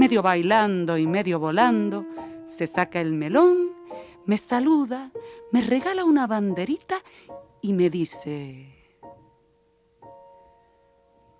[0.00, 2.06] medio bailando y medio volando,
[2.48, 3.72] se saca el melón,
[4.24, 5.10] me saluda,
[5.52, 7.02] me regala una banderita
[7.60, 8.94] y me dice,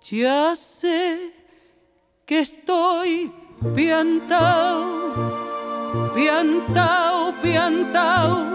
[0.01, 1.33] ya sé
[2.23, 3.31] que estoy
[3.73, 5.23] piantao,
[6.13, 8.45] piantao, piantao.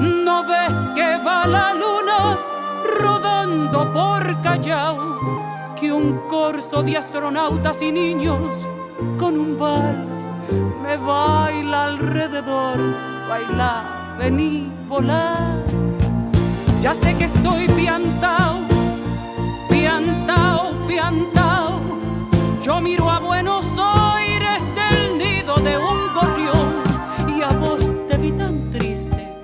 [0.00, 2.38] ¿No ves que va la luna
[2.98, 5.49] rodando por Callao?
[5.80, 8.68] Que un corso de astronautas y niños
[9.18, 10.28] con un vals
[10.82, 12.78] me baila alrededor.
[13.26, 15.56] Baila, vení, volá.
[16.82, 18.58] Ya sé que estoy piantao,
[19.70, 21.80] piantao, piantao.
[22.62, 26.68] Yo miro a Buenos Aires del nido de un gorrión
[27.26, 29.34] y a vos te vi tan triste.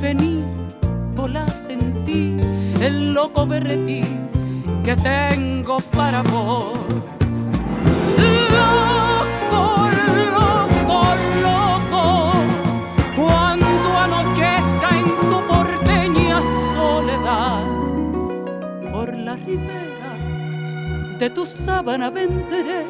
[0.00, 0.44] Vení,
[1.16, 2.36] volá, sentí
[2.80, 4.30] el loco berretín
[4.84, 5.39] que tengo
[21.40, 22.84] tu sábana vendré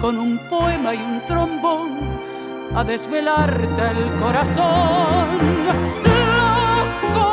[0.00, 1.90] con un poema y un trombón
[2.74, 5.38] a desvelarte el corazón.
[6.18, 7.26] Loco,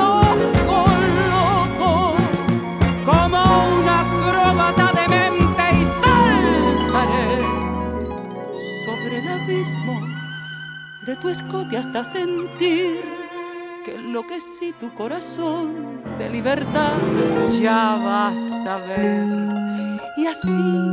[0.00, 0.78] loco,
[1.34, 2.14] loco,
[3.04, 3.40] como
[3.78, 7.34] una acróbata de mente y saltaré
[8.86, 9.96] sobre el abismo
[11.06, 13.04] de tu escote hasta sentir
[13.84, 16.96] que enloquecí tu corazón de libertad.
[17.50, 19.53] Ya vas a ver.
[20.24, 20.90] Y así,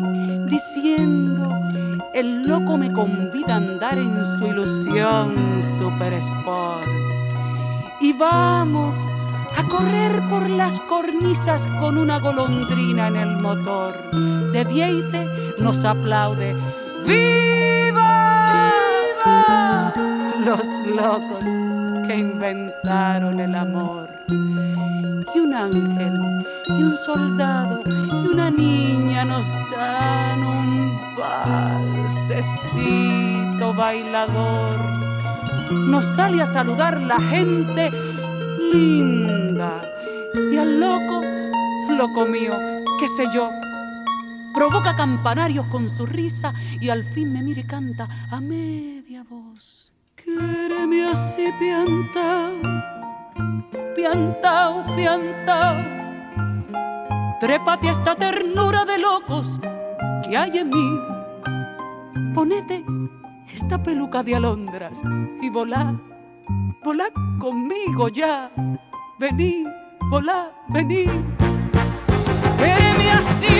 [0.47, 1.57] diciendo,
[2.13, 5.35] el loco me convida a andar en su ilusión
[5.77, 6.85] super sport.
[8.01, 8.97] Y vamos
[9.55, 13.93] a correr por las cornisas con una golondrina en el motor.
[14.51, 15.25] De Vieite
[15.61, 16.53] nos aplaude.
[17.07, 18.73] ¡Viva!
[19.23, 19.93] ¡Viva!
[20.43, 21.45] Los locos
[22.05, 24.20] que inventaron el amor.
[25.33, 32.51] Y un ángel, y un soldado, y una niña nos dan un valsecito
[33.73, 34.79] bailador.
[35.71, 37.91] Nos sale a saludar la gente
[38.73, 39.81] linda.
[40.51, 41.21] Y al loco,
[41.89, 42.53] loco mío,
[42.99, 43.49] qué sé yo,
[44.53, 49.91] provoca campanarios con su risa y al fin me mira y canta a media voz.
[50.15, 52.53] Quéreme así piantao,
[53.95, 55.77] piantao, piantao.
[57.39, 59.59] Trépate a esta ternura de locos
[60.23, 60.99] que hay en mí.
[62.35, 62.83] Ponete
[63.53, 64.97] esta peluca de alondras
[65.41, 65.93] y volá,
[66.83, 67.05] volá
[67.39, 68.49] conmigo ya.
[69.19, 69.65] Vení,
[70.09, 71.05] volá, vení.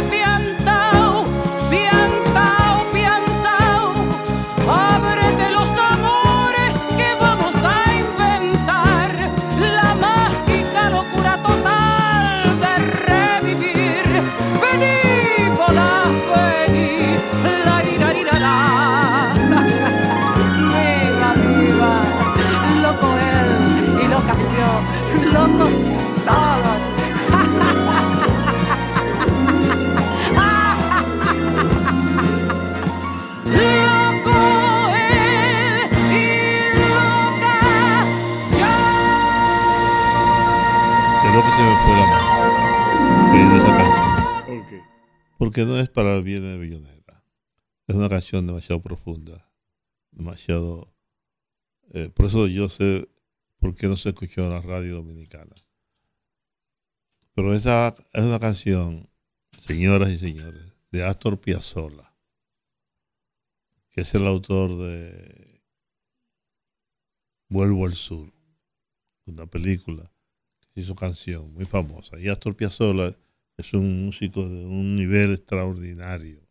[0.10, 0.91] Piantao,
[45.66, 47.24] No es para el bien de Billonera.
[47.88, 49.50] Es una canción demasiado profunda.
[50.12, 50.94] Demasiado.
[51.94, 53.08] eh, por eso yo sé
[53.60, 55.56] por qué no se escuchó en la radio dominicana.
[57.34, 59.10] Pero esa es una canción,
[59.52, 62.14] señoras y señores, de Astor Piazzolla,
[63.92, 65.62] que es el autor de
[67.48, 68.34] Vuelvo al Sur,
[69.26, 70.12] una película
[70.74, 72.20] que hizo canción muy famosa.
[72.20, 73.16] Y Astor Piazzolla
[73.62, 76.42] es un músico de un nivel extraordinario.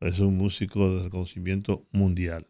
[0.00, 2.46] Es un músico de reconocimiento mundial.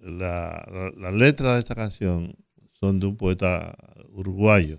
[0.00, 2.36] La, la, la letra de esta canción
[2.72, 3.76] son de un poeta
[4.08, 4.78] uruguayo,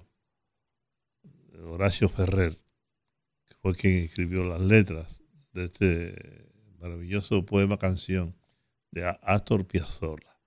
[1.63, 2.57] Horacio Ferrer,
[3.49, 5.21] que fue quien escribió las letras
[5.53, 8.35] de este maravilloso poema canción
[8.91, 10.39] de Astor Piazzolla.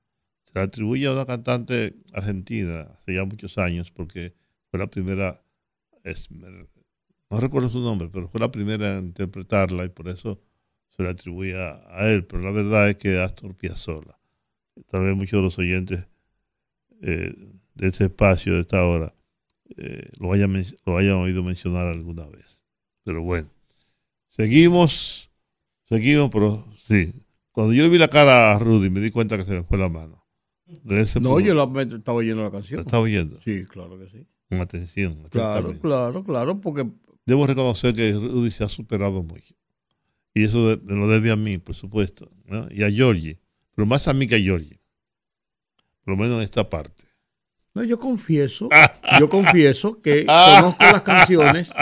[0.44, 4.34] Se le atribuye a una cantante argentina hace ya muchos años porque
[4.70, 5.42] fue la primera,
[7.30, 10.40] no recuerdo su nombre, pero fue la primera en interpretarla y por eso
[10.88, 12.24] se le atribuye a, él.
[12.26, 14.18] Pero la verdad es que Astor Piazzolla,
[14.88, 16.04] tal vez muchos de los oyentes
[17.02, 17.32] eh,
[17.74, 19.14] de este espacio, de esta hora,
[19.76, 22.64] eh, lo, hayan, lo hayan oído mencionar alguna vez.
[23.04, 23.48] Pero bueno,
[24.28, 25.30] seguimos,
[25.84, 27.12] seguimos, pero sí.
[27.52, 29.78] Cuando yo le vi la cara a Rudy, me di cuenta que se me fue
[29.78, 30.24] la mano.
[30.66, 32.78] No, punto- yo la- estaba oyendo la canción.
[32.78, 33.40] ¿La estaba oyendo?
[33.40, 34.26] Sí, claro que sí.
[34.48, 35.28] Con atención.
[35.30, 36.88] Claro, claro, claro, porque
[37.26, 39.54] Debo reconocer que Rudy se ha superado mucho.
[40.34, 42.30] Y eso de- lo debe a mí, por supuesto.
[42.46, 42.66] ¿no?
[42.70, 43.38] Y a Georgie.
[43.74, 44.80] Pero más a mí que a Georgie.
[46.04, 47.04] Por lo menos en esta parte.
[47.74, 48.68] No, yo confieso,
[49.20, 50.26] yo confieso que
[50.56, 51.72] conozco las canciones,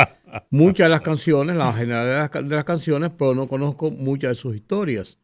[0.51, 4.55] muchas de las canciones, la generalidad de las canciones, pero no conozco muchas de sus
[4.55, 5.19] historias.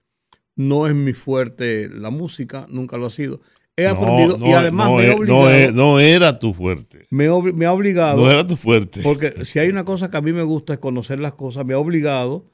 [0.57, 3.41] No es mi fuerte la música, nunca lo ha sido.
[3.77, 5.43] He No, aprendido y no, además no me he e- obligado.
[5.43, 7.07] no e- no era tu fuerte.
[7.11, 8.23] Me, ha obligado.
[8.25, 9.01] No era tu fuerte.
[9.03, 11.75] Porque si hay una cosa que a mí me gusta es conocer las cosas, me
[11.75, 12.45] ha obligado,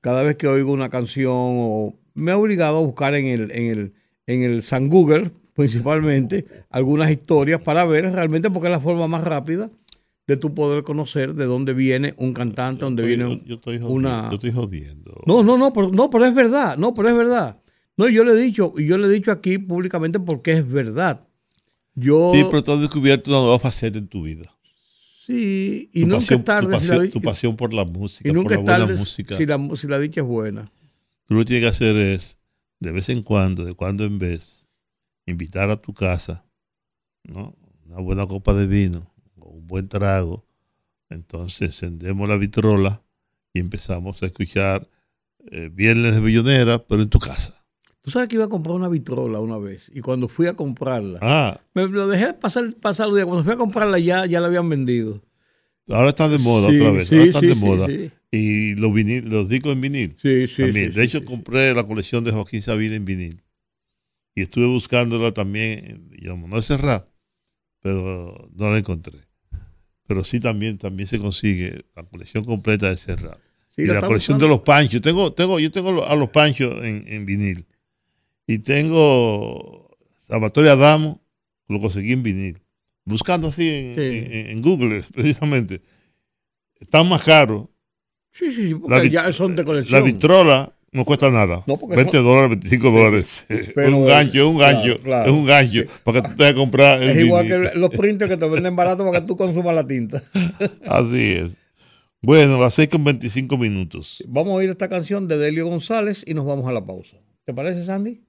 [0.00, 3.66] cada vez que oigo una canción, o me ha obligado a buscar en el, en
[3.70, 3.92] el,
[4.26, 9.24] en el San Google, principalmente, algunas historias para ver realmente porque es la forma más
[9.24, 9.68] rápida
[10.28, 13.92] de tu poder conocer de dónde viene un cantante, dónde Estoy- viene yo estoy jodiendo,
[13.92, 14.28] una...
[14.30, 15.20] yo estoy jodiendo.
[15.26, 17.60] No, no, no, pero, no, pero es verdad, no, pero es verdad.
[17.96, 21.20] No, yo le he dicho, y yo le he dicho aquí públicamente porque es verdad.
[21.94, 24.50] Yo, Sí, pero tú has descubierto una nueva faceta en tu vida.
[25.26, 27.84] sí, y tu nunca pasión, es tarde tu si pasión, la, tu pasión por la
[27.84, 29.36] música, y nunca por la buena tarde música.
[29.36, 30.70] si la, si la dicha es buena.
[31.26, 32.38] Tú lo que tienes que hacer es,
[32.80, 34.66] de vez en cuando, de cuando en vez,
[35.26, 36.44] invitar a tu casa,
[37.24, 37.54] ¿no?
[37.86, 40.46] Una buena copa de vino o un buen trago.
[41.10, 43.02] Entonces encendemos la vitrola
[43.52, 44.88] y empezamos a escuchar
[45.50, 47.61] eh, Viernes de Billonera, pero en tu casa.
[48.02, 51.18] Tú sabes que iba a comprar una vitrola una vez y cuando fui a comprarla,
[51.22, 53.24] Ah, me lo dejé pasar, pasar el día.
[53.24, 55.22] Cuando fui a comprarla ya, ya la habían vendido.
[55.88, 57.08] ahora está de moda Sí, otra vez.
[57.08, 57.86] sí, ahora están sí, de sí, moda.
[58.32, 60.14] Y los, vinil, los discos en vinil.
[60.16, 60.92] Sí, sí, también.
[60.92, 63.42] de hecho, compré la colección de Joaquín Sabina en vinil.
[64.34, 67.06] Y estuve buscándola también, digamos, no es cerrada,
[67.80, 69.18] pero no la encontré.
[70.08, 73.38] Pero sí también, también se consigue la colección completa de Serrat.
[73.66, 74.44] Sí, y la está colección buscando.
[74.46, 75.00] de los panchos.
[75.02, 77.66] Tengo, tengo, yo tengo a los panchos en, en vinil.
[78.52, 79.96] Y tengo
[80.28, 81.20] Salvatore Adamo,
[81.68, 82.58] lo conseguí en vinil.
[83.04, 84.02] Buscando así en, Sí.
[84.32, 85.80] en- en Google, precisamente.
[86.78, 87.68] Están más caros.
[88.30, 90.00] Sí, sí, sí, porque La ya son de colección.
[90.00, 91.64] La vitrola no cuesta nada.
[91.66, 93.44] No, porque 20 son- dólares, 25 dólares.
[93.48, 95.02] Pero, es un gancho, es un claro, gancho.
[95.02, 95.30] claro.
[95.30, 95.80] Es un gancho.
[96.04, 97.02] Para que tú te vayas a comprar.
[97.02, 97.70] el Es igual vinil.
[97.72, 100.22] que los printers que te venden barato para que tú consumas la tinta.
[100.86, 101.56] Así es.
[102.20, 104.22] Bueno, a ser con 25 minutos.
[104.28, 107.16] Vamos a oír esta canción de Delio González y nos vamos a la pausa.
[107.44, 108.20] ¿Te parece, Sandy?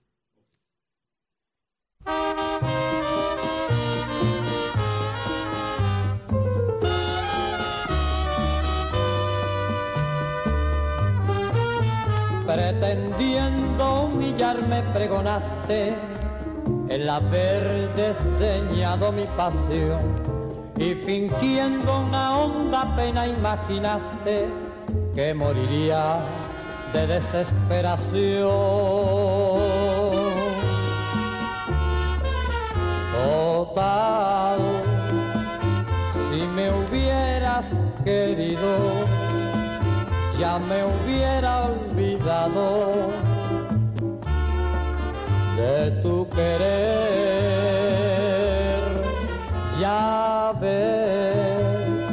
[14.44, 15.96] Humillarme pregonaste
[16.90, 20.02] el haber desdeñado mi pasión
[20.78, 24.50] y fingiendo una honda pena imaginaste
[25.16, 26.18] que moriría
[26.92, 28.50] de desesperación.
[33.14, 34.60] Total,
[36.12, 38.76] si me hubieras querido,
[40.38, 43.13] ya me hubiera olvidado
[45.64, 46.74] de tu querer.
[49.80, 52.04] Ya ves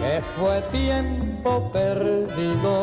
[0.00, 2.74] que fue tiempo perdido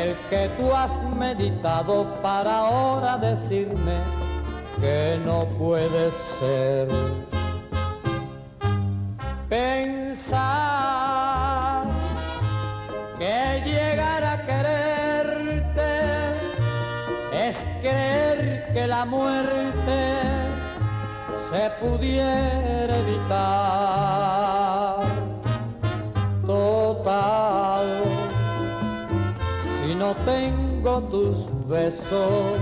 [0.00, 3.96] el que tú has meditado para ahora decirme
[4.80, 6.88] que no puede ser.
[9.48, 10.77] Pensar
[18.88, 20.18] la muerte
[21.50, 24.48] se pudiera evitar.
[26.46, 27.84] Total,
[29.60, 31.36] si no tengo tus
[31.68, 32.56] besos,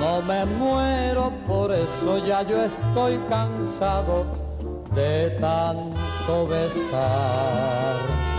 [0.00, 4.26] no me muero, por eso ya yo estoy cansado
[4.92, 8.29] de tanto besar.